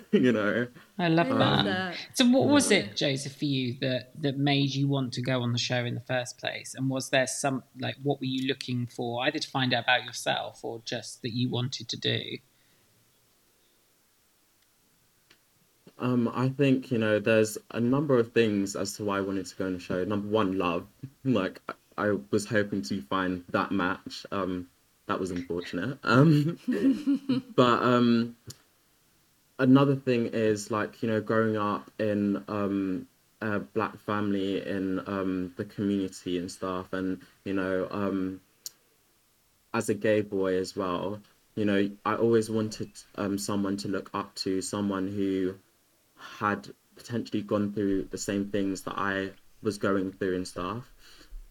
you 0.11 0.31
know? 0.31 0.67
I 0.99 1.07
love 1.07 1.27
I 1.27 1.29
that. 1.29 1.39
love 1.39 1.65
that. 1.65 1.95
So, 2.13 2.25
what 2.29 2.47
was 2.47 2.69
it, 2.71 2.95
Joseph, 2.95 3.35
for 3.35 3.45
you 3.45 3.75
that 3.81 4.11
that 4.21 4.37
made 4.37 4.75
you 4.75 4.87
want 4.87 5.13
to 5.13 5.21
go 5.21 5.41
on 5.41 5.51
the 5.51 5.57
show 5.59 5.83
in 5.83 5.95
the 5.95 6.01
first 6.01 6.37
place? 6.37 6.75
And 6.75 6.89
was 6.89 7.09
there 7.09 7.27
some 7.27 7.63
like 7.79 7.95
what 8.03 8.19
were 8.19 8.25
you 8.25 8.47
looking 8.47 8.85
for, 8.85 9.23
either 9.25 9.39
to 9.39 9.49
find 9.49 9.73
out 9.73 9.83
about 9.83 10.05
yourself 10.05 10.63
or 10.63 10.81
just 10.85 11.23
that 11.23 11.33
you 11.33 11.49
wanted 11.49 11.89
to 11.89 11.97
do? 11.97 12.37
Um, 15.99 16.29
I 16.33 16.49
think, 16.49 16.91
you 16.91 16.97
know, 16.97 17.19
there's 17.19 17.57
a 17.71 17.79
number 17.79 18.17
of 18.17 18.33
things 18.33 18.75
as 18.75 18.93
to 18.97 19.05
why 19.05 19.19
I 19.19 19.21
wanted 19.21 19.45
to 19.45 19.55
go 19.55 19.65
on 19.65 19.73
the 19.73 19.79
show. 19.79 20.03
Number 20.03 20.27
one, 20.27 20.57
love. 20.57 20.87
Like, 21.25 21.61
I 21.69 21.73
I 21.97 22.17
was 22.31 22.45
hoping 22.45 22.81
to 22.83 23.01
find 23.03 23.43
that 23.49 23.71
match. 23.71 24.25
Um, 24.31 24.67
that 25.07 25.19
was 25.19 25.31
unfortunate. 25.31 25.99
Um, 26.03 26.57
but 27.55 27.83
um, 27.83 28.35
another 29.59 29.95
thing 29.95 30.27
is, 30.27 30.71
like, 30.71 31.03
you 31.03 31.09
know, 31.09 31.21
growing 31.21 31.57
up 31.57 31.91
in 31.99 32.43
um, 32.47 33.07
a 33.41 33.59
black 33.59 33.97
family 33.99 34.65
in 34.67 34.99
um, 35.07 35.53
the 35.57 35.65
community 35.65 36.37
and 36.37 36.49
stuff, 36.49 36.93
and, 36.93 37.21
you 37.43 37.53
know, 37.53 37.87
um, 37.91 38.41
as 39.73 39.89
a 39.89 39.93
gay 39.93 40.21
boy 40.21 40.55
as 40.55 40.75
well, 40.75 41.19
you 41.55 41.65
know, 41.65 41.89
I 42.05 42.15
always 42.15 42.49
wanted 42.49 42.89
um, 43.15 43.37
someone 43.37 43.77
to 43.77 43.87
look 43.87 44.09
up 44.13 44.33
to, 44.35 44.61
someone 44.61 45.07
who 45.07 45.55
had 46.39 46.69
potentially 46.95 47.41
gone 47.41 47.73
through 47.73 48.03
the 48.11 48.17
same 48.17 48.49
things 48.49 48.81
that 48.81 48.95
I 48.97 49.31
was 49.61 49.77
going 49.77 50.11
through 50.11 50.35
and 50.35 50.47
stuff. 50.47 50.89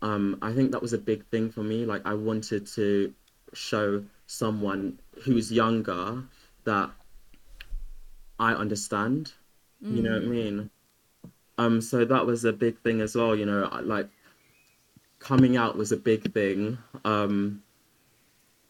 Um, 0.00 0.38
I 0.42 0.52
think 0.52 0.72
that 0.72 0.82
was 0.82 0.92
a 0.92 0.98
big 0.98 1.24
thing 1.26 1.50
for 1.50 1.62
me. 1.62 1.84
Like 1.84 2.02
I 2.04 2.14
wanted 2.14 2.66
to 2.68 3.12
show 3.52 4.04
someone 4.26 4.98
who's 5.24 5.52
younger 5.52 6.22
that 6.64 6.90
I 8.38 8.52
understand. 8.54 9.32
Mm. 9.84 9.96
You 9.96 10.02
know 10.02 10.12
what 10.12 10.22
I 10.22 10.26
mean? 10.26 10.70
Um, 11.58 11.80
so 11.80 12.04
that 12.04 12.26
was 12.26 12.44
a 12.44 12.52
big 12.52 12.78
thing 12.80 13.00
as 13.00 13.14
well. 13.14 13.36
You 13.36 13.46
know, 13.46 13.68
like 13.82 14.08
coming 15.18 15.56
out 15.56 15.76
was 15.76 15.92
a 15.92 15.96
big 15.96 16.32
thing. 16.32 16.78
Um, 17.04 17.62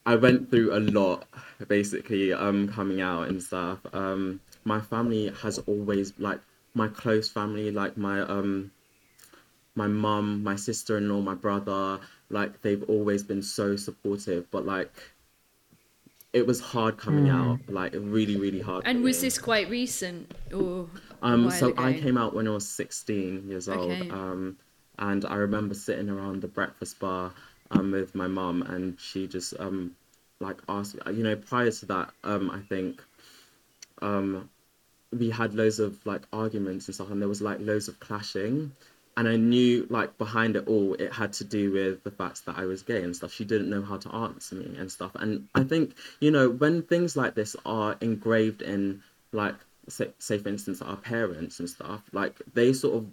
I 0.05 0.15
went 0.15 0.51
through 0.51 0.75
a 0.75 0.79
lot, 0.79 1.25
basically, 1.67 2.33
um, 2.33 2.67
coming 2.67 3.01
out 3.01 3.29
and 3.29 3.41
stuff. 3.41 3.79
Um, 3.93 4.41
my 4.65 4.81
family 4.81 5.31
has 5.41 5.59
always 5.59 6.13
like 6.17 6.39
my 6.73 6.87
close 6.87 7.29
family, 7.29 7.71
like 7.71 7.97
my 7.97 8.21
um, 8.21 8.71
my 9.75 9.87
mum, 9.87 10.43
my 10.43 10.55
sister-in-law, 10.55 11.21
my 11.21 11.35
brother, 11.35 11.99
like 12.29 12.61
they've 12.61 12.83
always 12.83 13.23
been 13.23 13.41
so 13.41 13.75
supportive. 13.75 14.49
But 14.51 14.65
like, 14.65 14.91
it 16.31 16.45
was 16.45 16.59
hard 16.59 16.97
coming 16.97 17.25
mm. 17.25 17.35
out, 17.35 17.59
like 17.67 17.93
really, 17.93 18.37
really 18.37 18.61
hard. 18.61 18.83
And 18.85 19.03
was 19.03 19.21
me. 19.21 19.27
this 19.27 19.37
quite 19.37 19.69
recent 19.69 20.33
or? 20.53 20.89
Um, 21.21 21.49
so 21.51 21.69
ago? 21.69 21.83
I 21.83 21.93
came 21.93 22.17
out 22.17 22.35
when 22.35 22.47
I 22.47 22.51
was 22.51 22.67
16 22.67 23.47
years 23.47 23.69
old. 23.69 23.91
Okay. 23.91 24.09
Um, 24.09 24.57
and 24.99 25.25
I 25.25 25.35
remember 25.35 25.73
sitting 25.73 26.09
around 26.09 26.41
the 26.41 26.47
breakfast 26.47 26.99
bar 26.99 27.33
um, 27.71 27.91
with 27.91 28.13
my 28.13 28.27
mum, 28.27 28.61
and 28.61 28.99
she 28.99 29.27
just 29.27 29.53
um, 29.59 29.95
like 30.39 30.61
asked, 30.69 30.95
you 31.07 31.23
know, 31.23 31.35
prior 31.35 31.71
to 31.71 31.85
that, 31.87 32.11
um, 32.23 32.51
I 32.51 32.59
think 32.59 33.01
um, 34.01 34.49
we 35.17 35.29
had 35.29 35.53
loads 35.53 35.79
of 35.79 36.05
like 36.05 36.23
arguments 36.31 36.87
and 36.87 36.95
stuff, 36.95 37.09
and 37.11 37.21
there 37.21 37.29
was 37.29 37.41
like 37.41 37.59
loads 37.59 37.87
of 37.87 37.99
clashing. 37.99 38.71
And 39.15 39.27
I 39.27 39.35
knew, 39.35 39.85
like, 39.91 40.17
behind 40.17 40.55
it 40.55 40.67
all, 40.67 40.95
it 40.95 41.13
had 41.13 41.33
to 41.33 41.43
do 41.43 41.71
with 41.71 42.03
the 42.03 42.09
fact 42.09 42.47
that 42.47 42.57
I 42.57 42.65
was 42.65 42.81
gay 42.81 43.03
and 43.03 43.15
stuff. 43.15 43.31
She 43.31 43.45
didn't 43.45 43.69
know 43.69 43.83
how 43.83 43.97
to 43.97 44.09
answer 44.09 44.55
me 44.55 44.75
and 44.75 44.91
stuff. 44.91 45.11
And 45.13 45.47
I 45.53 45.63
think, 45.63 45.93
you 46.19 46.31
know, 46.31 46.49
when 46.49 46.81
things 46.81 47.15
like 47.15 47.35
this 47.35 47.55
are 47.63 47.95
engraved 48.01 48.63
in, 48.63 49.03
like, 49.31 49.53
say, 49.87 50.09
say 50.17 50.39
for 50.39 50.49
instance, 50.49 50.81
our 50.81 50.95
parents 50.95 51.59
and 51.59 51.69
stuff, 51.69 52.01
like, 52.11 52.41
they 52.55 52.73
sort 52.73 52.95
of 52.95 53.05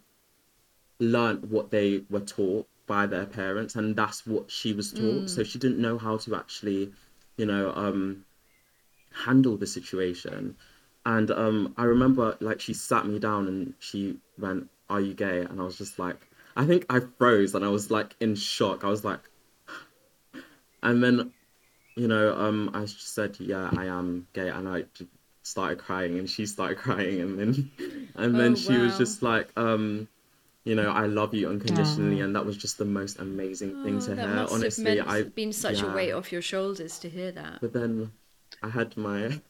learned 1.00 1.50
what 1.50 1.70
they 1.70 2.02
were 2.08 2.20
taught 2.20 2.66
by 2.86 3.06
their 3.06 3.24
parents 3.24 3.76
and 3.76 3.94
that's 3.94 4.26
what 4.26 4.50
she 4.50 4.72
was 4.72 4.92
taught 4.92 5.22
mm. 5.22 5.30
so 5.30 5.44
she 5.44 5.60
didn't 5.60 5.78
know 5.78 5.96
how 5.96 6.16
to 6.16 6.34
actually 6.34 6.92
you 7.36 7.46
know 7.46 7.72
um 7.76 8.24
handle 9.12 9.56
the 9.56 9.66
situation 9.66 10.56
and 11.06 11.30
um 11.30 11.74
i 11.76 11.84
remember 11.84 12.36
like 12.40 12.60
she 12.60 12.74
sat 12.74 13.06
me 13.06 13.18
down 13.18 13.48
and 13.48 13.74
she 13.78 14.16
went 14.38 14.68
are 14.88 15.00
you 15.00 15.14
gay 15.14 15.40
and 15.40 15.60
i 15.60 15.64
was 15.64 15.78
just 15.78 15.98
like 15.98 16.16
i 16.56 16.64
think 16.64 16.84
i 16.90 17.00
froze 17.18 17.54
and 17.54 17.64
i 17.64 17.68
was 17.68 17.90
like 17.90 18.14
in 18.20 18.34
shock 18.34 18.84
i 18.84 18.88
was 18.88 19.04
like 19.04 19.20
and 20.82 21.02
then 21.02 21.32
you 21.96 22.08
know 22.08 22.34
um 22.34 22.70
i 22.74 22.84
said 22.84 23.36
yeah 23.40 23.70
i 23.76 23.86
am 23.86 24.26
gay 24.32 24.48
and 24.48 24.68
i 24.68 24.84
started 25.42 25.78
crying 25.78 26.18
and 26.18 26.28
she 26.28 26.46
started 26.46 26.78
crying 26.86 27.20
and 27.20 27.38
then 27.38 27.70
and 28.16 28.38
then 28.38 28.52
oh, 28.52 28.56
she 28.56 28.76
wow. 28.76 28.84
was 28.84 28.98
just 28.98 29.22
like 29.22 29.50
um 29.56 30.08
you 30.64 30.74
know, 30.74 30.90
I 30.90 31.06
love 31.06 31.34
you 31.34 31.48
unconditionally, 31.48 32.20
and 32.20 32.36
that 32.36 32.44
was 32.44 32.56
just 32.56 32.76
the 32.76 32.84
most 32.84 33.18
amazing 33.18 33.82
thing 33.82 33.96
oh, 33.96 34.00
to 34.00 34.14
hear. 34.14 34.46
Honestly, 34.50 35.00
I've 35.00 35.34
been 35.34 35.52
such 35.52 35.80
yeah. 35.80 35.90
a 35.90 35.94
weight 35.94 36.12
off 36.12 36.30
your 36.30 36.42
shoulders 36.42 36.98
to 36.98 37.08
hear 37.08 37.32
that. 37.32 37.60
But 37.62 37.72
then 37.72 38.12
I 38.62 38.68
had 38.68 38.96
my 38.96 39.40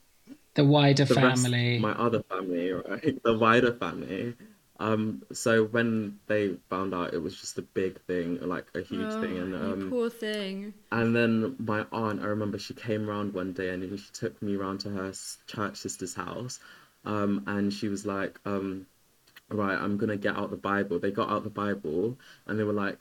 the 0.54 0.64
wider 0.64 1.04
the 1.04 1.14
family, 1.14 1.72
rest, 1.72 1.82
my 1.82 1.92
other 1.92 2.22
family, 2.24 2.72
right? 2.72 3.18
The 3.22 3.38
wider 3.38 3.72
family. 3.74 4.34
Um, 4.78 5.22
so 5.30 5.64
when 5.64 6.18
they 6.26 6.56
found 6.70 6.94
out, 6.94 7.12
it 7.12 7.22
was 7.22 7.38
just 7.38 7.58
a 7.58 7.62
big 7.62 8.00
thing, 8.06 8.40
like 8.40 8.64
a 8.74 8.80
huge 8.80 9.12
oh, 9.12 9.20
thing, 9.20 9.36
and 9.36 9.54
um, 9.54 9.90
poor 9.90 10.08
thing. 10.08 10.72
And 10.90 11.14
then 11.14 11.54
my 11.58 11.84
aunt, 11.92 12.22
I 12.22 12.26
remember 12.26 12.58
she 12.58 12.72
came 12.72 13.08
around 13.08 13.34
one 13.34 13.52
day 13.52 13.68
and 13.68 13.98
she 13.98 14.12
took 14.12 14.40
me 14.40 14.56
around 14.56 14.80
to 14.80 14.90
her 14.90 15.12
church 15.46 15.76
sister's 15.76 16.14
house, 16.14 16.60
um, 17.04 17.44
and 17.46 17.70
she 17.70 17.88
was 17.88 18.06
like, 18.06 18.40
um, 18.46 18.86
right, 19.50 19.76
I'm 19.76 19.98
gonna 19.98 20.16
get 20.16 20.36
out 20.36 20.50
the 20.50 20.56
Bible. 20.56 20.98
They 20.98 21.10
got 21.10 21.28
out 21.28 21.44
the 21.44 21.50
Bible 21.50 22.18
and 22.46 22.58
they 22.58 22.64
were 22.64 22.72
like, 22.72 22.98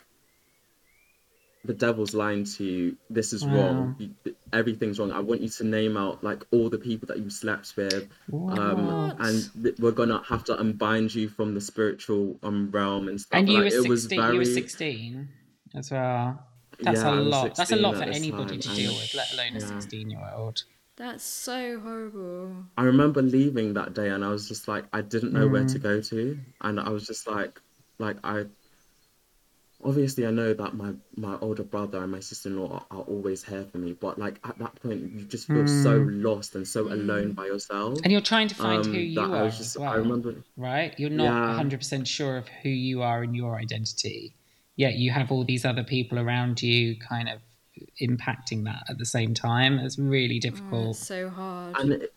the 1.65 1.73
devil's 1.73 2.13
lying 2.13 2.45
to 2.45 2.63
you. 2.63 2.97
This 3.09 3.33
is 3.33 3.45
wow. 3.45 3.55
wrong. 3.55 3.95
You, 3.99 4.35
everything's 4.53 4.99
wrong. 4.99 5.11
I 5.11 5.19
want 5.19 5.41
you 5.41 5.49
to 5.49 5.63
name 5.63 5.97
out 5.97 6.23
like 6.23 6.45
all 6.51 6.69
the 6.69 6.77
people 6.77 7.07
that 7.07 7.19
you 7.19 7.29
slept 7.29 7.75
with, 7.75 8.07
um, 8.31 9.15
and 9.19 9.49
th- 9.63 9.75
we're 9.79 9.91
gonna 9.91 10.23
have 10.27 10.43
to 10.45 10.59
unbind 10.59 11.13
you 11.13 11.29
from 11.29 11.53
the 11.53 11.61
spiritual 11.61 12.37
um, 12.43 12.69
realm 12.71 13.07
and 13.07 13.19
stuff. 13.19 13.37
And 13.37 13.49
you 13.49 13.55
like, 13.55 13.65
were 13.65 13.69
sixteen. 13.71 13.89
Was 13.89 14.05
very... 14.05 14.33
You 14.33 14.39
were 14.39 14.45
sixteen 14.45 15.29
as 15.75 15.91
well. 15.91 16.45
That's 16.81 17.01
yeah, 17.01 17.13
a 17.13 17.15
lot. 17.15 17.55
That's 17.55 17.71
a 17.71 17.75
lot 17.75 17.97
for 17.97 18.03
anybody 18.03 18.57
time. 18.57 18.75
to 18.75 18.75
deal 18.75 18.93
with, 18.93 19.13
let 19.13 19.33
alone 19.33 19.57
a 19.57 19.61
sixteen-year-old. 19.61 20.63
That's 20.95 21.23
so 21.23 21.79
horrible. 21.79 22.55
I 22.77 22.83
remember 22.83 23.21
leaving 23.21 23.73
that 23.75 23.93
day 23.93 24.09
and 24.09 24.23
I 24.23 24.29
was 24.29 24.49
just 24.49 24.67
like 24.67 24.83
I 24.91 25.01
didn't 25.01 25.31
know 25.31 25.47
mm. 25.47 25.51
where 25.51 25.65
to 25.65 25.79
mm. 25.79 25.81
go 25.81 26.01
to 26.01 26.37
and 26.59 26.77
I 26.77 26.89
was 26.89 27.07
just 27.07 27.25
like 27.25 27.61
like 27.99 28.17
I 28.21 28.45
obviously 29.83 30.25
I 30.25 30.31
know 30.31 30.53
that 30.53 30.75
my 30.75 30.93
my 31.15 31.37
older 31.39 31.63
brother 31.63 32.03
and 32.03 32.11
my 32.11 32.19
sister-in-law 32.19 32.85
are, 32.91 32.97
are 32.97 33.03
always 33.03 33.43
here 33.43 33.65
for 33.71 33.77
me 33.77 33.93
but 33.93 34.19
like 34.19 34.39
at 34.43 34.57
that 34.59 34.75
point 34.81 35.11
you 35.13 35.21
just 35.25 35.47
feel 35.47 35.63
mm. 35.63 35.83
so 35.83 35.97
lost 36.09 36.55
and 36.55 36.67
so 36.67 36.85
mm. 36.85 36.91
alone 36.93 37.31
by 37.33 37.45
yourself 37.45 37.99
and 38.03 38.11
you're 38.11 38.21
trying 38.21 38.47
to 38.47 38.55
find 38.55 38.85
um, 38.85 38.93
who 38.93 38.99
you 38.99 39.21
are 39.21 39.35
I 39.35 39.43
was 39.43 39.57
just 39.57 39.77
well, 39.77 39.89
I 39.89 39.95
remember 39.95 40.35
right 40.57 40.93
you're 40.99 41.09
not 41.09 41.57
yeah. 41.57 41.63
100% 41.63 42.05
sure 42.07 42.37
of 42.37 42.47
who 42.63 42.69
you 42.69 43.01
are 43.01 43.23
and 43.23 43.35
your 43.35 43.57
identity 43.57 44.33
yet 44.75 44.95
you 44.95 45.11
have 45.11 45.31
all 45.31 45.43
these 45.43 45.65
other 45.65 45.83
people 45.83 46.19
around 46.19 46.61
you 46.61 46.95
kind 46.97 47.29
of 47.29 47.39
impacting 48.01 48.65
that 48.65 48.83
at 48.89 48.97
the 48.97 49.05
same 49.05 49.33
time. 49.33 49.79
It's 49.79 49.97
really 49.97 50.37
oh, 50.37 50.49
difficult. 50.49 50.87
Oh, 50.87 50.89
it's 50.91 51.07
so 51.07 51.29
hard. 51.29 51.77
And 51.77 51.93
it, 51.93 52.13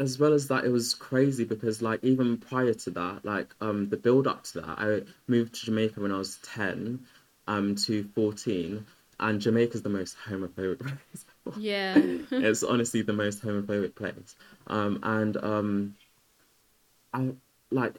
as 0.00 0.18
well 0.18 0.32
as 0.32 0.48
that, 0.48 0.64
it 0.64 0.70
was 0.70 0.94
crazy 0.94 1.44
because 1.44 1.82
like 1.82 2.02
even 2.04 2.38
prior 2.38 2.74
to 2.74 2.90
that, 2.90 3.24
like 3.24 3.54
um 3.60 3.88
the 3.88 3.96
build 3.96 4.26
up 4.26 4.44
to 4.44 4.60
that, 4.60 4.78
I 4.78 5.02
moved 5.26 5.54
to 5.54 5.66
Jamaica 5.66 6.00
when 6.00 6.12
I 6.12 6.18
was 6.18 6.38
ten, 6.38 7.04
um 7.46 7.74
to 7.76 8.04
fourteen, 8.14 8.86
and 9.20 9.40
Jamaica's 9.40 9.82
the 9.82 9.88
most 9.88 10.16
homophobic 10.26 10.78
place. 10.80 11.26
Yeah, 11.56 11.94
it's 12.32 12.62
honestly 12.62 13.02
the 13.02 13.12
most 13.12 13.42
homophobic 13.42 13.94
place. 13.94 14.36
Um 14.68 15.00
and 15.02 15.36
um, 15.38 15.94
I 17.12 17.32
like 17.70 17.94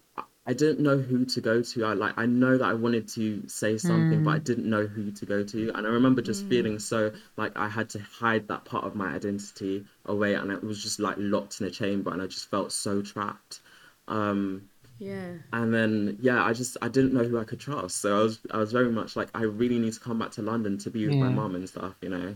I 0.46 0.54
didn't 0.54 0.80
know 0.80 0.98
who 0.98 1.26
to 1.26 1.42
go 1.42 1.62
to. 1.62 1.86
I 1.86 1.94
like 1.94 2.14
I 2.18 2.26
know 2.26 2.58
that 2.58 2.66
I 2.66 2.74
wanted 2.74 3.08
to 3.10 3.48
say 3.48 3.78
something, 3.78 4.22
mm. 4.22 4.24
but 4.24 4.32
I 4.32 4.40
mm. 4.40 4.44
didn't 4.44 4.70
know 4.70 4.88
who 4.88 5.12
to 5.12 5.26
go 5.26 5.44
to. 5.44 5.72
And 5.76 5.86
I 5.86 5.90
remember 5.90 6.22
just 6.22 6.46
mm. 6.46 6.50
feeling 6.50 6.80
so 6.80 7.12
like 7.38 7.56
I 7.56 7.68
had 7.68 7.90
to 7.92 8.00
hide 8.00 8.48
that 8.48 8.66
part 8.66 8.86
of 8.86 8.96
my 8.96 9.14
identity 9.14 9.86
away, 10.06 10.34
and 10.34 10.52
it 10.52 10.64
was 10.64 10.82
just 10.82 11.00
like 11.00 11.16
locked 11.20 11.62
in 11.62 11.68
a 11.68 11.70
chamber, 11.70 12.12
and 12.12 12.22
I 12.22 12.26
just 12.26 12.50
felt 12.50 12.72
so 12.72 13.02
trapped. 13.02 13.60
Um, 14.08 14.70
yeah. 14.98 15.34
And 15.54 15.74
then 15.74 16.18
yeah, 16.22 16.44
I 16.44 16.54
just 16.54 16.78
I 16.82 16.88
didn't 16.88 17.14
know 17.14 17.24
who 17.24 17.40
I 17.40 17.44
could 17.44 17.60
trust. 17.60 17.98
So 17.98 18.20
I 18.20 18.24
was 18.24 18.40
I 18.52 18.58
was 18.58 18.72
very 18.72 18.92
much 18.92 19.16
like 19.16 19.30
I 19.36 19.44
really 19.44 19.80
need 19.80 19.94
to 19.94 20.00
come 20.00 20.20
back 20.20 20.32
to 20.32 20.42
London 20.42 20.78
to 20.80 20.90
be 20.90 21.06
with 21.06 21.16
yeah. 21.16 21.24
my 21.24 21.30
mom 21.30 21.56
and 21.56 21.68
stuff, 21.68 21.96
you 22.02 22.10
know. 22.10 22.36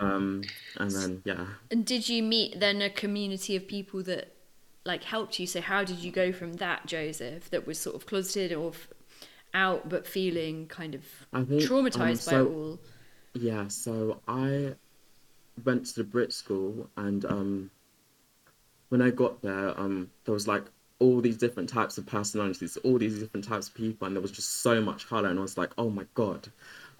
Um, 0.00 0.42
and 0.78 0.90
then 0.90 1.22
yeah. 1.24 1.46
And 1.70 1.84
did 1.84 2.08
you 2.08 2.22
meet 2.22 2.60
then 2.60 2.82
a 2.82 2.90
community 2.90 3.56
of 3.56 3.66
people 3.66 4.02
that 4.04 4.34
like 4.84 5.04
helped 5.04 5.38
you. 5.38 5.46
So 5.46 5.60
how 5.60 5.84
did 5.84 5.98
you 5.98 6.10
go 6.10 6.32
from 6.32 6.54
that 6.54 6.86
joseph 6.86 7.50
that 7.50 7.66
was 7.66 7.78
sort 7.78 7.96
of 7.96 8.06
closeted 8.06 8.52
or 8.52 8.70
f- 8.70 8.88
out 9.54 9.88
but 9.88 10.06
feeling 10.06 10.66
kind 10.66 10.94
of 10.94 11.04
think, 11.32 11.62
traumatized 11.62 12.00
um, 12.00 12.16
so, 12.16 12.44
by 12.44 12.50
it 12.50 12.54
all? 12.54 12.78
Yeah 13.34 13.68
so 13.68 14.20
i 14.28 14.74
went 15.64 15.86
to 15.86 15.94
the 15.96 16.04
brit 16.04 16.32
school 16.32 16.88
and 16.96 17.24
um 17.24 17.70
when 18.88 19.02
i 19.02 19.10
got 19.10 19.40
there 19.42 19.78
um 19.78 20.10
there 20.24 20.32
was 20.32 20.48
like 20.48 20.64
all 20.98 21.20
these 21.20 21.36
different 21.36 21.68
types 21.68 21.98
of 21.98 22.06
personalities 22.06 22.78
all 22.84 22.98
these 22.98 23.18
different 23.18 23.46
types 23.46 23.68
of 23.68 23.74
people 23.74 24.06
and 24.06 24.16
there 24.16 24.22
was 24.22 24.30
just 24.30 24.62
so 24.62 24.80
much 24.80 25.08
color 25.08 25.28
and 25.28 25.38
i 25.38 25.42
was 25.42 25.58
like 25.58 25.70
oh 25.78 25.90
my 25.90 26.06
god. 26.14 26.48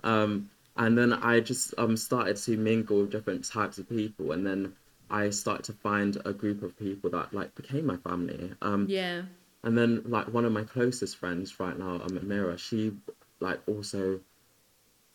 Um 0.04 0.50
and 0.76 0.96
then 0.96 1.12
i 1.12 1.38
just 1.38 1.74
um 1.78 1.96
started 1.96 2.36
to 2.36 2.56
mingle 2.56 3.02
with 3.02 3.10
different 3.10 3.44
types 3.44 3.78
of 3.78 3.88
people 3.88 4.32
and 4.32 4.46
then 4.46 4.74
I 5.12 5.30
started 5.30 5.64
to 5.64 5.72
find 5.74 6.16
a 6.24 6.32
group 6.32 6.62
of 6.62 6.76
people 6.78 7.10
that 7.10 7.32
like 7.34 7.54
became 7.54 7.86
my 7.86 7.98
family. 7.98 8.52
Um, 8.62 8.86
yeah. 8.88 9.22
And 9.62 9.76
then 9.78 10.02
like 10.06 10.32
one 10.32 10.44
of 10.44 10.52
my 10.52 10.64
closest 10.64 11.18
friends 11.18 11.60
right 11.60 11.78
now, 11.78 12.00
um, 12.02 12.18
Amira, 12.18 12.58
she 12.58 12.92
like 13.40 13.60
also 13.68 14.20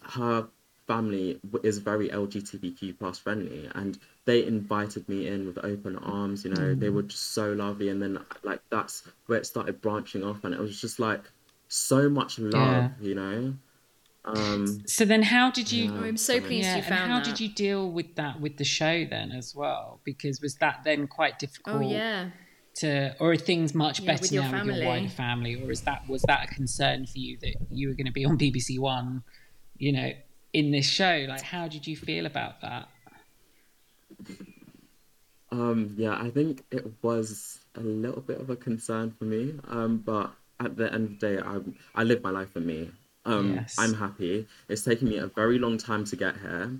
her 0.01 0.47
family 0.87 1.39
is 1.63 1.79
very 1.79 2.09
LGBTQ 2.09 2.97
plus 2.97 3.19
friendly, 3.19 3.69
and 3.75 3.99
they 4.25 4.45
invited 4.45 5.07
me 5.09 5.27
in 5.27 5.45
with 5.45 5.57
open 5.63 5.97
arms. 5.97 6.45
You 6.45 6.51
know, 6.51 6.75
mm. 6.75 6.79
they 6.79 6.89
were 6.89 7.03
just 7.03 7.33
so 7.33 7.51
lovely, 7.53 7.89
and 7.89 8.01
then 8.01 8.19
like 8.43 8.61
that's 8.69 9.03
where 9.25 9.39
it 9.39 9.45
started 9.45 9.81
branching 9.81 10.23
off, 10.23 10.43
and 10.43 10.53
it 10.53 10.59
was 10.59 10.79
just 10.79 10.99
like 10.99 11.23
so 11.67 12.09
much 12.09 12.39
love. 12.39 12.53
Yeah. 12.53 12.89
You 13.01 13.15
know. 13.15 13.53
Um, 14.35 14.81
so 14.85 15.05
then, 15.05 15.23
how 15.23 15.51
did 15.51 15.71
you? 15.71 15.85
Yeah. 15.85 16.01
I'm 16.01 16.17
so 16.17 16.39
pleased 16.41 16.67
yeah, 16.67 16.77
you 16.77 16.81
found. 16.83 17.03
And 17.03 17.11
how 17.11 17.19
that. 17.19 17.25
did 17.25 17.39
you 17.39 17.49
deal 17.49 17.89
with 17.91 18.15
that 18.15 18.41
with 18.41 18.57
the 18.57 18.63
show 18.65 19.05
then 19.05 19.31
as 19.31 19.55
well? 19.55 20.01
Because 20.03 20.41
was 20.41 20.55
that 20.55 20.81
then 20.83 21.07
quite 21.07 21.39
difficult? 21.39 21.77
Oh 21.77 21.79
yeah. 21.81 22.29
to, 22.75 23.15
or 23.19 23.31
are 23.31 23.37
things 23.37 23.73
much 23.73 23.99
Yeah, 24.01 24.07
better 24.07 24.21
with 24.21 24.31
your 24.31 24.43
now 24.43 24.51
with 24.51 24.65
your 24.65 24.75
family. 24.75 24.85
wider 24.85 25.09
family, 25.09 25.55
or 25.63 25.71
is 25.71 25.81
that 25.81 26.07
was 26.09 26.21
that 26.23 26.49
a 26.51 26.53
concern 26.53 27.05
for 27.05 27.17
you 27.17 27.37
that 27.41 27.55
you 27.71 27.87
were 27.87 27.93
going 27.93 28.05
to 28.07 28.11
be 28.11 28.25
on 28.25 28.37
BBC 28.37 28.79
One, 28.79 29.23
you 29.77 29.91
know, 29.93 30.11
in 30.53 30.71
this 30.71 30.85
show? 30.85 31.25
Like, 31.27 31.41
how 31.41 31.67
did 31.67 31.87
you 31.87 31.95
feel 31.95 32.25
about 32.25 32.61
that? 32.61 32.89
Um, 35.51 35.95
yeah, 35.97 36.19
I 36.21 36.29
think 36.29 36.63
it 36.71 36.85
was 37.01 37.59
a 37.75 37.79
little 37.79 38.21
bit 38.21 38.39
of 38.41 38.49
a 38.49 38.55
concern 38.55 39.11
for 39.17 39.25
me. 39.25 39.53
Um, 39.67 39.97
but 40.05 40.31
at 40.59 40.75
the 40.75 40.91
end 40.93 41.05
of 41.13 41.19
the 41.19 41.27
day, 41.35 41.39
I 41.39 41.59
I 41.95 42.03
live 42.03 42.21
my 42.21 42.31
life 42.31 42.51
for 42.51 42.59
me. 42.59 42.91
Um, 43.27 43.55
Yes. 43.55 43.75
I'm 43.77 43.93
happy. 43.93 44.47
It's 44.69 44.83
taken 44.83 45.09
me 45.09 45.17
a 45.17 45.27
very 45.27 45.59
long 45.59 45.77
time 45.77 46.05
to 46.05 46.15
get 46.15 46.37
here, 46.37 46.71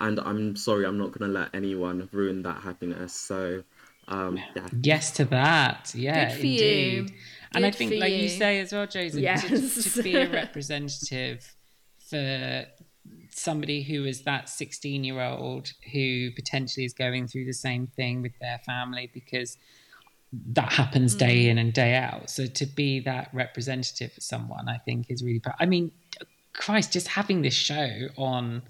and 0.00 0.20
I'm 0.20 0.56
sorry, 0.56 0.86
I'm 0.86 0.98
not 0.98 1.12
gonna 1.12 1.32
let 1.32 1.54
anyone 1.54 2.08
ruin 2.12 2.42
that 2.42 2.62
happiness. 2.62 3.12
So, 3.12 3.62
um, 4.08 4.38
yeah, 4.56 4.66
Yes 4.82 5.10
to 5.12 5.24
that. 5.26 5.92
Yeah, 5.94 6.30
Good 6.30 6.40
for 6.40 6.46
you. 6.46 7.00
indeed. 7.00 7.12
And 7.54 7.66
I 7.66 7.70
think, 7.70 7.92
like 8.00 8.12
you 8.12 8.22
you. 8.22 8.28
say 8.30 8.60
as 8.60 8.72
well, 8.72 8.86
Joseph, 8.86 9.22
to, 9.22 9.90
to 9.90 10.02
be 10.02 10.16
a 10.16 10.30
representative 10.30 11.54
for 12.08 12.66
somebody 13.30 13.82
who 13.82 14.04
is 14.04 14.22
that 14.22 14.48
16 14.48 15.04
year 15.04 15.20
old 15.20 15.72
who 15.92 16.30
potentially 16.32 16.84
is 16.86 16.92
going 16.92 17.26
through 17.26 17.44
the 17.44 17.52
same 17.52 17.86
thing 17.86 18.22
with 18.22 18.32
their 18.40 18.58
family 18.64 19.10
because 19.12 19.56
that 20.32 20.72
happens 20.72 21.14
Mm. 21.14 21.18
day 21.18 21.48
in 21.48 21.58
and 21.58 21.72
day 21.72 21.94
out. 21.94 22.30
So 22.30 22.46
to 22.46 22.66
be 22.66 23.00
that 23.00 23.28
representative 23.32 24.12
for 24.12 24.20
someone, 24.20 24.68
I 24.68 24.78
think 24.78 25.06
is 25.10 25.22
really. 25.22 25.42
I 25.58 25.66
mean, 25.66 25.92
Christ, 26.54 26.92
just 26.92 27.08
having 27.08 27.42
this 27.42 27.54
show 27.54 28.08
on 28.16 28.62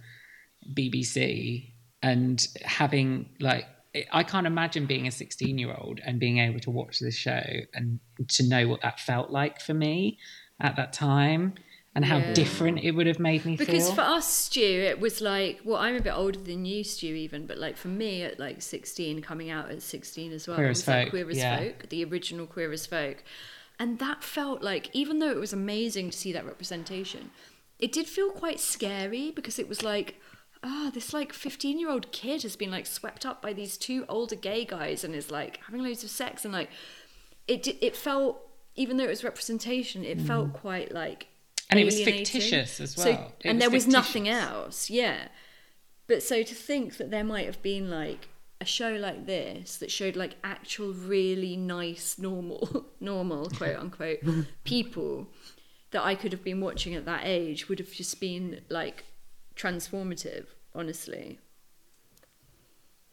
BBC 0.75 1.73
and 2.02 2.47
having 2.62 3.28
like 3.40 3.66
I 4.11 4.23
can't 4.23 4.47
imagine 4.47 4.87
being 4.87 5.07
a 5.07 5.11
16 5.11 5.59
year 5.59 5.75
old 5.78 6.00
and 6.04 6.19
being 6.19 6.38
able 6.38 6.61
to 6.61 6.71
watch 6.71 6.99
this 6.99 7.14
show 7.14 7.42
and 7.75 8.00
to 8.28 8.49
know 8.49 8.66
what 8.66 8.81
that 8.83 8.99
felt 9.00 9.31
like 9.31 9.61
for 9.61 9.75
me 9.75 10.19
at 10.61 10.76
that 10.76 10.92
time 10.95 11.54
and 11.94 12.04
how 12.04 12.18
Yeah. 12.18 12.32
different 12.32 12.78
it 12.82 12.92
would 12.92 13.06
have 13.06 13.18
made 13.18 13.44
me 13.44 13.56
feel. 13.56 13.66
Because 13.66 13.87
feel. 13.87 13.96
for 13.96 14.00
us, 14.02 14.26
Stu, 14.26 14.61
it 14.61 14.99
was 14.99 15.20
like, 15.20 15.61
well, 15.64 15.76
I'm 15.76 15.96
a 15.96 16.00
bit 16.00 16.12
older 16.12 16.38
than 16.38 16.64
you, 16.64 16.84
Stu, 16.84 17.06
even, 17.06 17.46
but 17.46 17.58
like 17.58 17.76
for 17.76 17.88
me, 17.88 18.22
at 18.22 18.38
like 18.40 18.62
16, 18.62 19.20
coming 19.20 19.50
out 19.50 19.70
at 19.70 19.82
16 19.82 20.32
as 20.32 20.49
well, 20.49 20.56
Queer 20.56 20.70
as 20.70 20.78
was 20.78 20.88
like 20.88 21.04
Folk, 21.04 21.11
Queer 21.11 21.30
as 21.30 21.37
yeah. 21.37 21.58
Folk, 21.58 21.88
the 21.90 22.04
original 22.04 22.46
Queer 22.46 22.72
as 22.72 22.87
Folk. 22.87 23.22
And 23.78 23.99
that 23.99 24.22
felt 24.22 24.62
like, 24.62 24.88
even 24.94 25.18
though 25.18 25.30
it 25.30 25.37
was 25.37 25.52
amazing 25.52 26.11
to 26.11 26.16
see 26.18 26.32
that 26.32 26.46
representation, 26.46 27.30
it 27.78 27.92
did 27.92 28.06
feel 28.06 28.30
quite 28.30 28.61
scary 28.61 29.30
because 29.30 29.58
it 29.58 29.68
was 29.68 29.82
like, 29.82 30.20
ah, 30.62 30.90
this 30.94 31.12
like 31.12 31.32
15 31.32 31.78
year 31.78 31.90
old 31.90 32.11
kid 32.12 32.42
has 32.42 32.54
been 32.56 32.70
like 32.70 32.87
swept 32.87 33.26
up 33.26 33.42
by 33.42 33.52
these 33.52 33.76
two 33.76 34.06
older 34.08 34.37
gay 34.37 34.64
guys 34.64 35.02
and 35.04 35.14
is 35.14 35.30
like 35.30 35.58
having 35.66 35.82
loads 35.82 36.04
of 36.04 36.11
sex. 36.11 36.44
And 36.44 36.54
like, 36.54 36.70
it, 37.49 37.66
it 37.82 37.96
felt, 37.96 38.40
even 38.76 38.96
though 38.96 39.04
it 39.04 39.08
was 39.11 39.25
representation, 39.25 40.04
it 40.04 40.20
felt 40.20 40.52
quite 40.52 40.92
like, 40.92 41.26
And 41.73 41.81
it 41.81 41.85
was 41.85 42.00
fictitious 42.02 42.81
as 42.81 42.97
well. 42.97 43.33
It 43.41 43.49
and 43.49 43.57
was 43.57 43.61
there 43.61 43.71
was 43.71 43.87
nothing 43.87 44.29
else, 44.29 44.91
yeah. 44.91 45.29
But 46.07 46.23
so 46.23 46.43
to 46.43 46.55
think 46.55 46.99
that 46.99 47.11
there 47.11 47.25
might 47.25 47.47
have 47.47 47.62
been 47.62 47.88
like 47.88 48.29
a 48.61 48.64
show 48.64 48.93
like 48.93 49.26
this 49.26 49.76
that 49.79 49.91
showed 49.91 50.14
like 50.17 50.37
actual 50.45 50.93
really 50.93 51.57
nice, 51.57 52.19
normal, 52.19 52.87
normal 53.00 53.49
quote 53.50 53.76
unquote 53.76 54.21
people 54.64 55.29
that 55.91 56.02
I 56.02 56.14
could 56.14 56.33
have 56.33 56.45
been 56.45 56.61
watching 56.61 56.95
at 56.95 57.05
that 57.07 57.23
age 57.25 57.69
would 57.69 57.79
have 57.79 57.91
just 57.91 58.21
been 58.21 58.61
like 58.69 59.05
transformative, 59.57 60.47
honestly. 60.75 61.38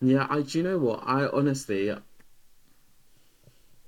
yeah. 0.02 0.28
I 0.30 0.42
do 0.42 0.58
you 0.58 0.64
know 0.64 0.78
what? 0.78 1.04
I 1.06 1.28
honestly, 1.28 1.92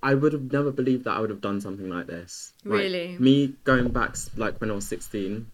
I 0.03 0.15
would 0.15 0.34
have 0.34 0.51
never 0.51 0.72
believed 0.72 1.03
that 1.05 1.12
I 1.12 1.20
would 1.20 1.29
have 1.29 1.41
done 1.41 1.62
something 1.62 1.89
like 1.89 2.08
this. 2.08 2.53
Like, 2.65 2.81
Really? 2.81 3.15
me 3.19 3.56
going 3.63 3.89
back, 3.89 4.15
like 4.36 4.60
when 4.60 4.71
I 4.71 4.73
was 4.73 4.88
16, 4.88 5.45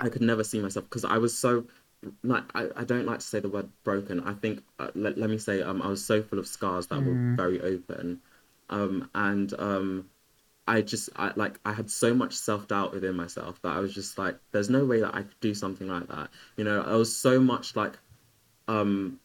I 0.00 0.08
could 0.08 0.22
never 0.22 0.42
see 0.42 0.60
myself 0.60 0.84
because 0.86 1.04
I 1.04 1.18
was 1.18 1.36
so 1.36 1.64
like 2.24 2.42
I, 2.54 2.68
I 2.76 2.84
don't 2.84 3.06
like 3.06 3.20
to 3.20 3.24
say 3.24 3.38
the 3.38 3.48
word 3.48 3.68
broken. 3.84 4.20
I 4.20 4.34
think 4.34 4.64
uh, 4.80 4.90
let, 4.96 5.16
let 5.16 5.30
me 5.30 5.38
say 5.38 5.62
um 5.62 5.80
I 5.80 5.86
was 5.86 6.04
so 6.04 6.22
full 6.22 6.40
of 6.40 6.46
scars 6.48 6.88
that 6.88 7.00
were 7.00 7.36
very 7.36 7.60
open, 7.60 8.20
um 8.70 9.08
and 9.14 9.54
um 9.60 10.10
I 10.66 10.82
just 10.82 11.10
I 11.14 11.32
like 11.36 11.60
I 11.64 11.72
had 11.72 11.88
so 11.90 12.12
much 12.14 12.34
self 12.34 12.66
doubt 12.66 12.92
within 12.92 13.14
myself 13.14 13.60
that 13.62 13.68
I 13.76 13.78
was 13.78 13.94
just 13.94 14.18
like 14.18 14.36
there's 14.50 14.70
no 14.70 14.84
way 14.84 15.00
that 15.00 15.14
I 15.14 15.22
could 15.22 15.38
do 15.40 15.54
something 15.54 15.86
like 15.86 16.08
that. 16.08 16.30
You 16.56 16.64
know 16.64 16.82
I 16.82 16.94
was 16.96 17.14
so 17.16 17.38
much 17.38 17.76
like 17.76 17.96
um 18.66 19.20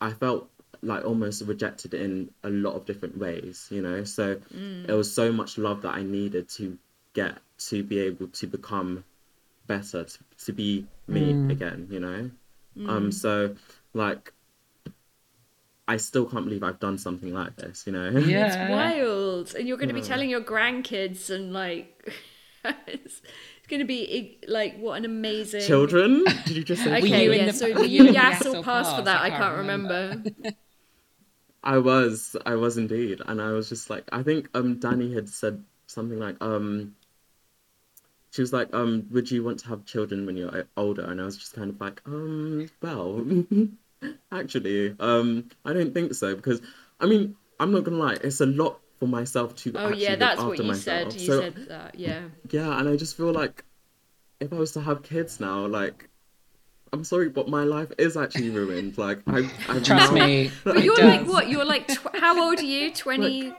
I 0.00 0.10
felt 0.12 0.48
like 0.82 1.04
almost 1.04 1.42
rejected 1.42 1.94
in 1.94 2.30
a 2.44 2.50
lot 2.50 2.74
of 2.74 2.84
different 2.84 3.18
ways, 3.18 3.68
you 3.70 3.82
know. 3.82 4.04
So 4.04 4.36
mm. 4.54 4.88
it 4.88 4.92
was 4.92 5.12
so 5.12 5.32
much 5.32 5.58
love 5.58 5.82
that 5.82 5.94
I 5.94 6.02
needed 6.02 6.48
to 6.50 6.78
get 7.14 7.38
to 7.58 7.82
be 7.82 8.00
able 8.00 8.28
to 8.28 8.46
become 8.46 9.04
better, 9.66 10.04
to, 10.04 10.18
to 10.44 10.52
be 10.52 10.86
me 11.08 11.32
mm. 11.32 11.50
again, 11.50 11.88
you 11.90 12.00
know. 12.00 12.30
Um, 12.88 13.08
mm. 13.08 13.14
so 13.14 13.54
like 13.94 14.32
I 15.88 15.96
still 15.96 16.26
can't 16.26 16.44
believe 16.44 16.62
I've 16.62 16.80
done 16.80 16.98
something 16.98 17.32
like 17.32 17.56
this, 17.56 17.84
you 17.86 17.92
know. 17.92 18.10
Yeah. 18.10 18.46
It's 18.46 18.70
wild. 18.70 19.54
And 19.54 19.68
you're 19.68 19.76
going 19.76 19.88
to 19.88 19.94
be 19.94 20.02
telling 20.02 20.28
your 20.28 20.40
grandkids 20.40 21.30
and 21.30 21.52
like 21.52 22.12
it's, 22.86 23.22
it's 23.58 23.66
going 23.68 23.80
to 23.80 23.86
be 23.86 24.38
like 24.48 24.76
what 24.78 24.94
an 24.98 25.04
amazing 25.04 25.62
Children? 25.62 26.24
Did 26.44 26.56
you 26.56 26.64
just 26.64 26.82
say? 26.82 26.98
Okay, 26.98 27.24
you 27.24 27.32
in 27.32 27.38
yeah. 27.38 27.46
the- 27.46 27.52
so 27.52 27.72
were 27.72 27.84
you 27.84 27.86
you 27.86 28.00
in 28.00 28.06
the 28.08 28.12
yes 28.12 28.42
yes 28.44 28.54
or 28.54 28.58
or 28.58 28.62
pass 28.64 28.94
for 28.94 29.02
that? 29.02 29.20
I 29.20 29.26
I 29.26 29.30
can't 29.30 29.42
can't 29.42 29.56
remember. 29.58 30.22
I 31.66 31.78
was, 31.78 32.34
I 32.46 32.54
was 32.54 32.78
indeed, 32.78 33.20
and 33.26 33.42
I 33.42 33.50
was 33.52 33.68
just 33.68 33.90
like, 33.90 34.04
I 34.12 34.22
think 34.22 34.48
um 34.54 34.80
Dannii 34.80 35.14
had 35.14 35.28
said 35.28 35.62
something 35.86 36.18
like 36.18 36.36
um. 36.40 36.96
She 38.32 38.42
was 38.42 38.52
like, 38.52 38.72
um, 38.74 39.06
would 39.10 39.30
you 39.30 39.42
want 39.42 39.60
to 39.60 39.68
have 39.68 39.84
children 39.86 40.26
when 40.26 40.36
you're 40.36 40.54
uh, 40.54 40.64
older? 40.76 41.02
And 41.10 41.20
I 41.20 41.24
was 41.24 41.36
just 41.38 41.54
kind 41.54 41.70
of 41.70 41.80
like, 41.80 42.02
um, 42.06 42.68
well, 42.82 43.24
actually, 44.32 44.94
um, 45.00 45.48
I 45.64 45.72
don't 45.72 45.94
think 45.94 46.12
so 46.14 46.34
because, 46.36 46.60
I 47.00 47.06
mean, 47.06 47.36
I'm 47.58 47.72
not 47.72 47.84
gonna 47.84 47.96
lie, 47.96 48.18
it's 48.22 48.40
a 48.40 48.46
lot 48.46 48.80
for 48.98 49.06
myself 49.06 49.54
to. 49.56 49.72
Oh 49.76 49.88
actually 49.88 50.02
yeah, 50.02 50.16
that's 50.16 50.42
what 50.42 50.58
you 50.58 50.64
myself. 50.64 51.14
said. 51.14 51.20
You 51.22 51.32
So, 51.32 51.40
said 51.40 51.56
that. 51.68 51.94
Yeah. 51.98 52.22
yeah, 52.50 52.78
and 52.78 52.88
I 52.88 52.96
just 52.96 53.16
feel 53.16 53.32
like 53.32 53.64
if 54.40 54.52
I 54.52 54.56
was 54.56 54.72
to 54.72 54.80
have 54.82 55.02
kids 55.02 55.40
now, 55.40 55.66
like, 55.66 56.08
I'm 56.92 57.04
sorry, 57.04 57.28
but 57.28 57.48
my 57.48 57.64
life 57.64 57.90
is 57.98 58.16
actually 58.16 58.50
ruined. 58.50 58.96
Like, 58.96 59.20
I, 59.26 59.50
I 59.68 59.80
Trust 59.80 60.12
now, 60.12 60.26
me. 60.26 60.50
But 60.64 60.82
you're 60.84 60.96
does. 60.96 61.04
like 61.04 61.26
what? 61.26 61.48
You're 61.48 61.64
like 61.64 61.88
tw- 61.88 62.16
how 62.16 62.40
old 62.48 62.58
are 62.60 62.64
you? 62.64 62.92
Twenty. 62.92 63.52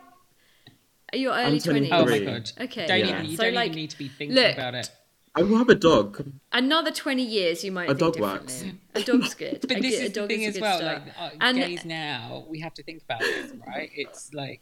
Are 1.13 1.17
you 1.17 1.29
early 1.31 1.55
I'm 1.55 1.59
twenties? 1.59 1.89
Oh 1.91 2.05
my 2.05 2.19
god. 2.19 2.51
Okay, 2.59 2.87
Don't 2.87 2.99
yeah. 2.99 3.09
even, 3.19 3.25
you 3.25 3.37
So, 3.37 3.43
don't 3.43 3.53
like, 3.53 3.67
even 3.67 3.75
need 3.77 3.89
to 3.91 3.97
be 3.97 4.07
thinking 4.07 4.35
look, 4.35 4.53
about 4.53 4.75
it. 4.75 4.89
I 5.35 5.43
will 5.43 5.57
have 5.57 5.69
a 5.69 5.75
dog. 5.75 6.25
Another 6.51 6.91
twenty 6.91 7.23
years, 7.23 7.63
you 7.63 7.71
might 7.71 7.85
A 7.85 7.95
think 7.95 7.99
dog 7.99 8.13
differently. 8.15 8.79
A 8.95 9.03
dog's 9.03 9.33
good. 9.35 9.59
But 9.67 9.77
I 9.77 9.79
this 9.81 9.91
get- 9.91 10.01
a 10.01 10.05
is 10.05 10.13
the 10.13 10.27
thing 10.27 10.43
a 10.45 10.47
as 10.47 10.59
well. 10.59 10.77
start. 10.79 11.01
Like 11.05 11.13
uh, 11.19 11.29
And- 11.41 11.57
gays 11.57 11.85
now, 11.85 12.45
we 12.49 12.59
have 12.61 12.73
to 12.75 12.83
think 12.83 13.03
about 13.03 13.19
this, 13.21 13.51
right? 13.67 13.89
It's 13.93 14.33
like 14.33 14.61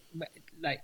like 0.61 0.81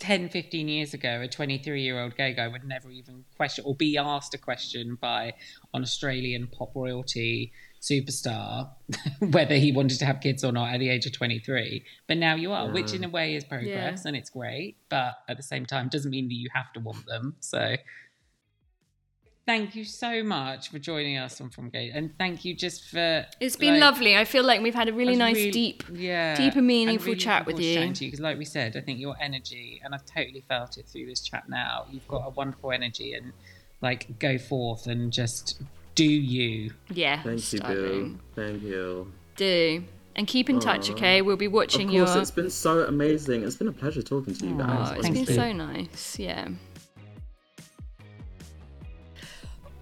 10, 0.00 0.30
15 0.30 0.68
years 0.68 0.94
ago, 0.94 1.20
a 1.22 1.28
23 1.28 1.82
year 1.82 2.00
old 2.00 2.16
gay 2.16 2.32
guy 2.32 2.48
would 2.48 2.64
never 2.64 2.90
even 2.90 3.24
question 3.36 3.64
or 3.66 3.74
be 3.74 3.96
asked 3.96 4.34
a 4.34 4.38
question 4.38 4.96
by 5.00 5.34
an 5.74 5.82
Australian 5.82 6.48
pop 6.48 6.74
royalty 6.74 7.52
superstar 7.80 8.70
whether 9.30 9.54
he 9.54 9.72
wanted 9.72 9.98
to 9.98 10.04
have 10.04 10.20
kids 10.20 10.42
or 10.42 10.52
not 10.52 10.72
at 10.72 10.80
the 10.80 10.88
age 10.88 11.06
of 11.06 11.12
23. 11.12 11.84
But 12.08 12.16
now 12.16 12.34
you 12.34 12.50
are, 12.52 12.70
which 12.70 12.94
in 12.94 13.04
a 13.04 13.08
mm. 13.08 13.12
way 13.12 13.34
is 13.34 13.44
progress 13.44 14.02
Yeah. 14.04 14.08
and 14.08 14.16
it's 14.16 14.30
great. 14.30 14.76
But 14.88 15.14
at 15.28 15.36
the 15.36 15.42
same 15.42 15.66
time, 15.66 15.88
doesn't 15.88 16.10
mean 16.10 16.28
that 16.28 16.34
you 16.34 16.48
have 16.54 16.72
to 16.72 16.80
want 16.80 17.06
them. 17.06 17.36
So. 17.40 17.76
Thank 19.50 19.74
you 19.74 19.84
so 19.84 20.22
much 20.22 20.70
for 20.70 20.78
joining 20.78 21.16
us 21.16 21.40
on 21.40 21.50
From 21.50 21.70
Gay, 21.70 21.90
and 21.92 22.16
thank 22.16 22.44
you 22.44 22.54
just 22.54 22.84
for. 22.84 23.26
It's 23.40 23.56
been 23.56 23.74
like, 23.74 23.80
lovely. 23.80 24.16
I 24.16 24.24
feel 24.24 24.44
like 24.44 24.60
we've 24.60 24.76
had 24.76 24.88
a 24.88 24.92
really 24.92 25.16
nice, 25.16 25.34
really- 25.34 25.50
deep, 25.50 25.82
yeah, 25.92 26.36
deep 26.36 26.52
and 26.52 26.58
and 26.58 26.66
meaningful 26.68 27.06
really 27.06 27.18
chat 27.18 27.46
with 27.46 27.56
forward 27.56 27.62
to 27.62 27.68
you. 27.68 27.74
chatting 27.74 27.92
to 27.94 28.04
you 28.04 28.10
because, 28.12 28.22
like 28.22 28.38
we 28.38 28.44
said, 28.44 28.76
I 28.76 28.80
think 28.80 29.00
your 29.00 29.16
energy, 29.20 29.80
and 29.84 29.92
I've 29.92 30.06
totally 30.06 30.44
felt 30.48 30.78
it 30.78 30.86
through 30.86 31.06
this 31.06 31.20
chat. 31.22 31.48
Now 31.48 31.86
you've 31.90 32.06
got 32.06 32.28
a 32.28 32.30
wonderful 32.30 32.70
energy, 32.70 33.14
and 33.14 33.32
like 33.82 34.20
go 34.20 34.38
forth 34.38 34.86
and 34.86 35.12
just 35.12 35.60
do 35.96 36.04
you. 36.04 36.72
Yeah. 36.88 37.20
Thank 37.20 37.52
you, 37.52 37.60
Bill. 37.60 38.10
Thank 38.36 38.62
you. 38.62 39.12
Do 39.34 39.82
and 40.14 40.28
keep 40.28 40.48
in 40.48 40.60
touch, 40.60 40.90
Aw. 40.90 40.92
okay? 40.92 41.22
We'll 41.22 41.36
be 41.36 41.48
watching 41.48 41.90
you. 41.90 42.02
Of 42.02 42.08
watching 42.08 42.14
course, 42.14 42.14
your. 42.14 42.22
it's 42.22 42.30
been 42.30 42.50
so 42.50 42.86
amazing. 42.86 43.42
It's 43.42 43.56
been 43.56 43.68
a 43.68 43.72
pleasure 43.72 44.02
talking 44.02 44.34
to 44.34 44.46
you 44.46 44.54
guys. 44.54 44.90
Oh, 44.90 44.94
it's 44.94 45.08
been 45.08 45.16
honestly. 45.16 45.34
so 45.34 45.52
nice. 45.52 46.18
Yeah. 46.18 46.48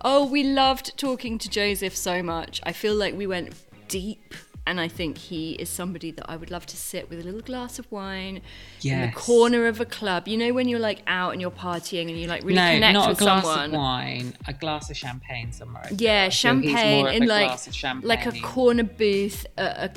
Oh, 0.03 0.27
we 0.27 0.45
loved 0.45 0.97
talking 0.97 1.39
to 1.39 1.49
Joseph 1.49 1.97
so 1.97 2.23
much. 2.23 2.61
I 2.65 2.73
feel 2.73 2.95
like 2.95 3.17
we 3.17 3.27
went 3.27 3.55
deep, 3.89 4.35
and 4.67 4.81
I 4.81 4.87
think 4.87 5.19
he 5.19 5.53
is 5.53 5.69
somebody 5.69 6.11
that 6.13 6.31
I 6.31 6.37
would 6.37 6.51
love 6.51 6.67
to 6.67 6.77
sit 6.77 7.09
with 7.09 7.21
a 7.21 7.23
little 7.23 7.41
glass 7.41 7.79
of 7.79 7.91
wine 7.91 8.43
in 8.85 9.01
the 9.01 9.13
corner 9.13 9.67
of 9.67 9.81
a 9.81 9.85
club. 9.85 10.29
You 10.29 10.37
know, 10.37 10.53
when 10.53 10.69
you're 10.69 10.79
like 10.79 11.03
out 11.07 11.33
and 11.33 11.41
you're 11.41 11.51
partying 11.51 12.09
and 12.09 12.19
you 12.19 12.27
like 12.27 12.43
really 12.43 12.57
no, 12.57 12.75
connect 12.75 12.93
not 12.93 13.11
a 13.13 13.15
glass 13.15 13.45
someone. 13.45 13.67
of 13.67 13.73
wine, 13.73 14.35
a 14.47 14.53
glass 14.53 14.91
of 14.91 14.97
champagne 14.97 15.53
somewhere. 15.53 15.89
Yeah, 15.91 16.25
I 16.25 16.31
feel 16.31 16.61
he's 16.61 16.71
champagne 16.71 17.07
in 17.09 17.27
like 17.27 17.67
of 17.67 18.05
like 18.05 18.27
a 18.27 18.41
corner 18.41 18.85
booth, 18.85 19.47
a, 19.57 19.63
a 19.63 19.91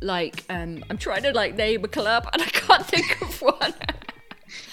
like 0.00 0.44
um, 0.48 0.84
I'm 0.90 0.98
trying 0.98 1.22
to 1.22 1.32
like 1.32 1.54
name 1.54 1.84
a 1.84 1.88
club 1.88 2.28
and 2.32 2.42
I 2.42 2.46
can't 2.46 2.86
think 2.86 3.20
of 3.22 3.42
one. 3.42 3.74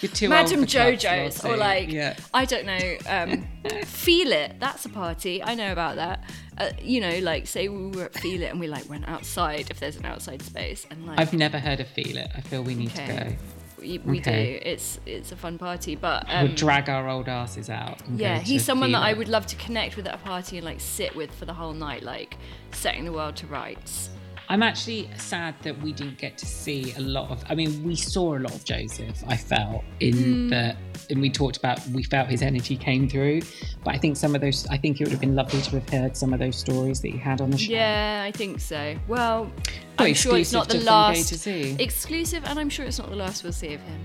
You're 0.01 0.11
too 0.11 0.29
Madame 0.29 0.65
Jojo's 0.65 1.43
or 1.45 1.57
like 1.57 1.91
yeah. 1.91 2.15
I 2.33 2.45
don't 2.45 2.65
know, 2.65 2.95
um, 3.07 3.47
Feel 3.85 4.31
It. 4.31 4.55
That's 4.59 4.85
a 4.85 4.89
party. 4.89 5.43
I 5.43 5.53
know 5.55 5.71
about 5.71 5.95
that. 5.97 6.23
Uh, 6.57 6.69
you 6.81 7.01
know, 7.01 7.19
like 7.19 7.47
say 7.47 7.67
we 7.69 7.87
were 7.97 8.05
at 8.05 8.13
Feel 8.15 8.41
It 8.41 8.47
and 8.47 8.59
we 8.59 8.67
like 8.67 8.89
went 8.89 9.07
outside 9.07 9.69
if 9.69 9.79
there's 9.79 9.97
an 9.97 10.05
outside 10.05 10.41
space 10.41 10.85
and 10.89 11.05
like 11.05 11.19
I've 11.19 11.33
never 11.33 11.59
heard 11.59 11.79
of 11.79 11.87
Feel 11.87 12.17
It. 12.17 12.29
I 12.35 12.41
feel 12.41 12.63
we 12.63 12.75
need 12.75 12.91
Okay. 12.91 13.07
to 13.07 13.23
go. 13.23 13.35
we, 13.79 13.97
we 13.99 14.19
okay. 14.19 14.53
do. 14.59 14.69
It's 14.69 14.99
it's 15.05 15.31
a 15.31 15.35
fun 15.35 15.57
party, 15.57 15.95
but 15.95 16.27
we'll 16.27 16.37
um, 16.49 16.55
drag 16.55 16.89
our 16.89 17.07
old 17.09 17.27
asses 17.27 17.69
out. 17.69 17.99
yeah, 18.15 18.39
he's 18.39 18.63
someone 18.65 18.91
that 18.93 19.01
I 19.03 19.13
would 19.13 19.27
love 19.29 19.45
to 19.47 19.55
connect 19.55 19.97
with 19.97 20.07
at 20.07 20.15
a 20.15 20.19
party 20.19 20.57
and 20.57 20.65
like 20.65 20.79
sit 20.79 21.15
with 21.15 21.31
for 21.33 21.45
the 21.45 21.53
whole 21.53 21.73
night, 21.73 22.03
like 22.03 22.37
setting 22.71 23.05
the 23.05 23.11
world 23.11 23.35
to 23.37 23.47
rights. 23.47 24.09
I'm 24.51 24.63
actually 24.63 25.09
sad 25.17 25.55
that 25.61 25.81
we 25.81 25.93
didn't 25.93 26.17
get 26.17 26.37
to 26.39 26.45
see 26.45 26.93
a 26.97 26.99
lot 26.99 27.31
of. 27.31 27.41
I 27.49 27.55
mean, 27.55 27.85
we 27.85 27.95
saw 27.95 28.35
a 28.37 28.39
lot 28.39 28.53
of 28.53 28.65
Joseph. 28.65 29.23
I 29.25 29.37
felt 29.37 29.81
in 30.01 30.13
Mm. 30.13 30.49
the, 30.49 30.75
and 31.09 31.21
we 31.21 31.29
talked 31.29 31.55
about. 31.55 31.79
We 31.87 32.03
felt 32.03 32.27
his 32.27 32.41
energy 32.41 32.75
came 32.75 33.07
through, 33.07 33.43
but 33.85 33.95
I 33.95 33.97
think 33.97 34.17
some 34.17 34.35
of 34.35 34.41
those. 34.41 34.67
I 34.67 34.75
think 34.75 34.99
it 34.99 35.05
would 35.05 35.11
have 35.13 35.21
been 35.21 35.35
lovely 35.37 35.61
to 35.61 35.79
have 35.79 35.89
heard 35.89 36.17
some 36.17 36.33
of 36.33 36.39
those 36.39 36.57
stories 36.57 36.99
that 36.99 37.11
he 37.11 37.17
had 37.17 37.39
on 37.39 37.49
the 37.51 37.57
show. 37.57 37.71
Yeah, 37.71 38.23
I 38.27 38.33
think 38.33 38.59
so. 38.59 38.97
Well, 39.07 39.49
I'm 39.97 40.13
sure 40.15 40.37
it's 40.37 40.51
not 40.51 40.67
the 40.67 40.79
to 40.79 40.79
From 40.79 41.13
Gay 41.13 41.69
last 41.71 41.79
exclusive, 41.79 42.43
and 42.43 42.59
I'm 42.59 42.69
sure 42.69 42.85
it's 42.85 42.99
not 42.99 43.09
the 43.09 43.15
last 43.15 43.45
we'll 43.45 43.53
see 43.53 43.73
of 43.73 43.79
him. 43.79 44.01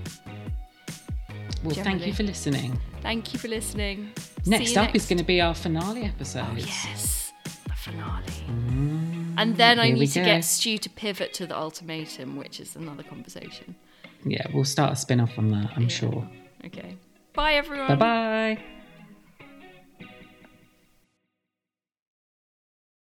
Well, 1.61 1.75
thank 1.75 2.07
you 2.07 2.13
for 2.13 2.23
listening. 2.23 2.79
Thank 3.01 3.33
you 3.33 3.39
for 3.39 3.49
listening. 3.49 4.13
Next 4.45 4.75
you 4.75 4.81
up 4.81 4.95
is 4.95 5.07
going 5.07 5.17
to 5.19 5.25
be 5.25 5.41
our 5.41 5.53
finale 5.53 6.03
episode. 6.03 6.45
Oh, 6.49 6.55
yes, 6.55 7.33
the 7.65 7.73
finale. 7.75 8.96
And 9.37 9.57
then 9.57 9.79
I 9.79 9.87
here 9.87 9.95
need 9.95 10.07
to 10.07 10.19
go. 10.19 10.25
get 10.25 10.43
Stu 10.45 10.77
to 10.77 10.89
pivot 10.89 11.33
to 11.35 11.47
the 11.47 11.57
ultimatum, 11.57 12.35
which 12.35 12.59
is 12.59 12.75
another 12.75 13.03
conversation. 13.03 13.75
Yeah, 14.25 14.45
we'll 14.53 14.65
start 14.65 14.93
a 14.93 14.95
spin 14.95 15.19
off 15.19 15.37
on 15.37 15.51
that, 15.51 15.71
I'm 15.75 15.83
Yeah. 15.83 15.87
sure. 15.89 16.29
Okay. 16.65 16.95
Bye, 17.33 17.53
everyone. 17.53 17.87
Bye 17.87 17.95
bye. 18.55 18.63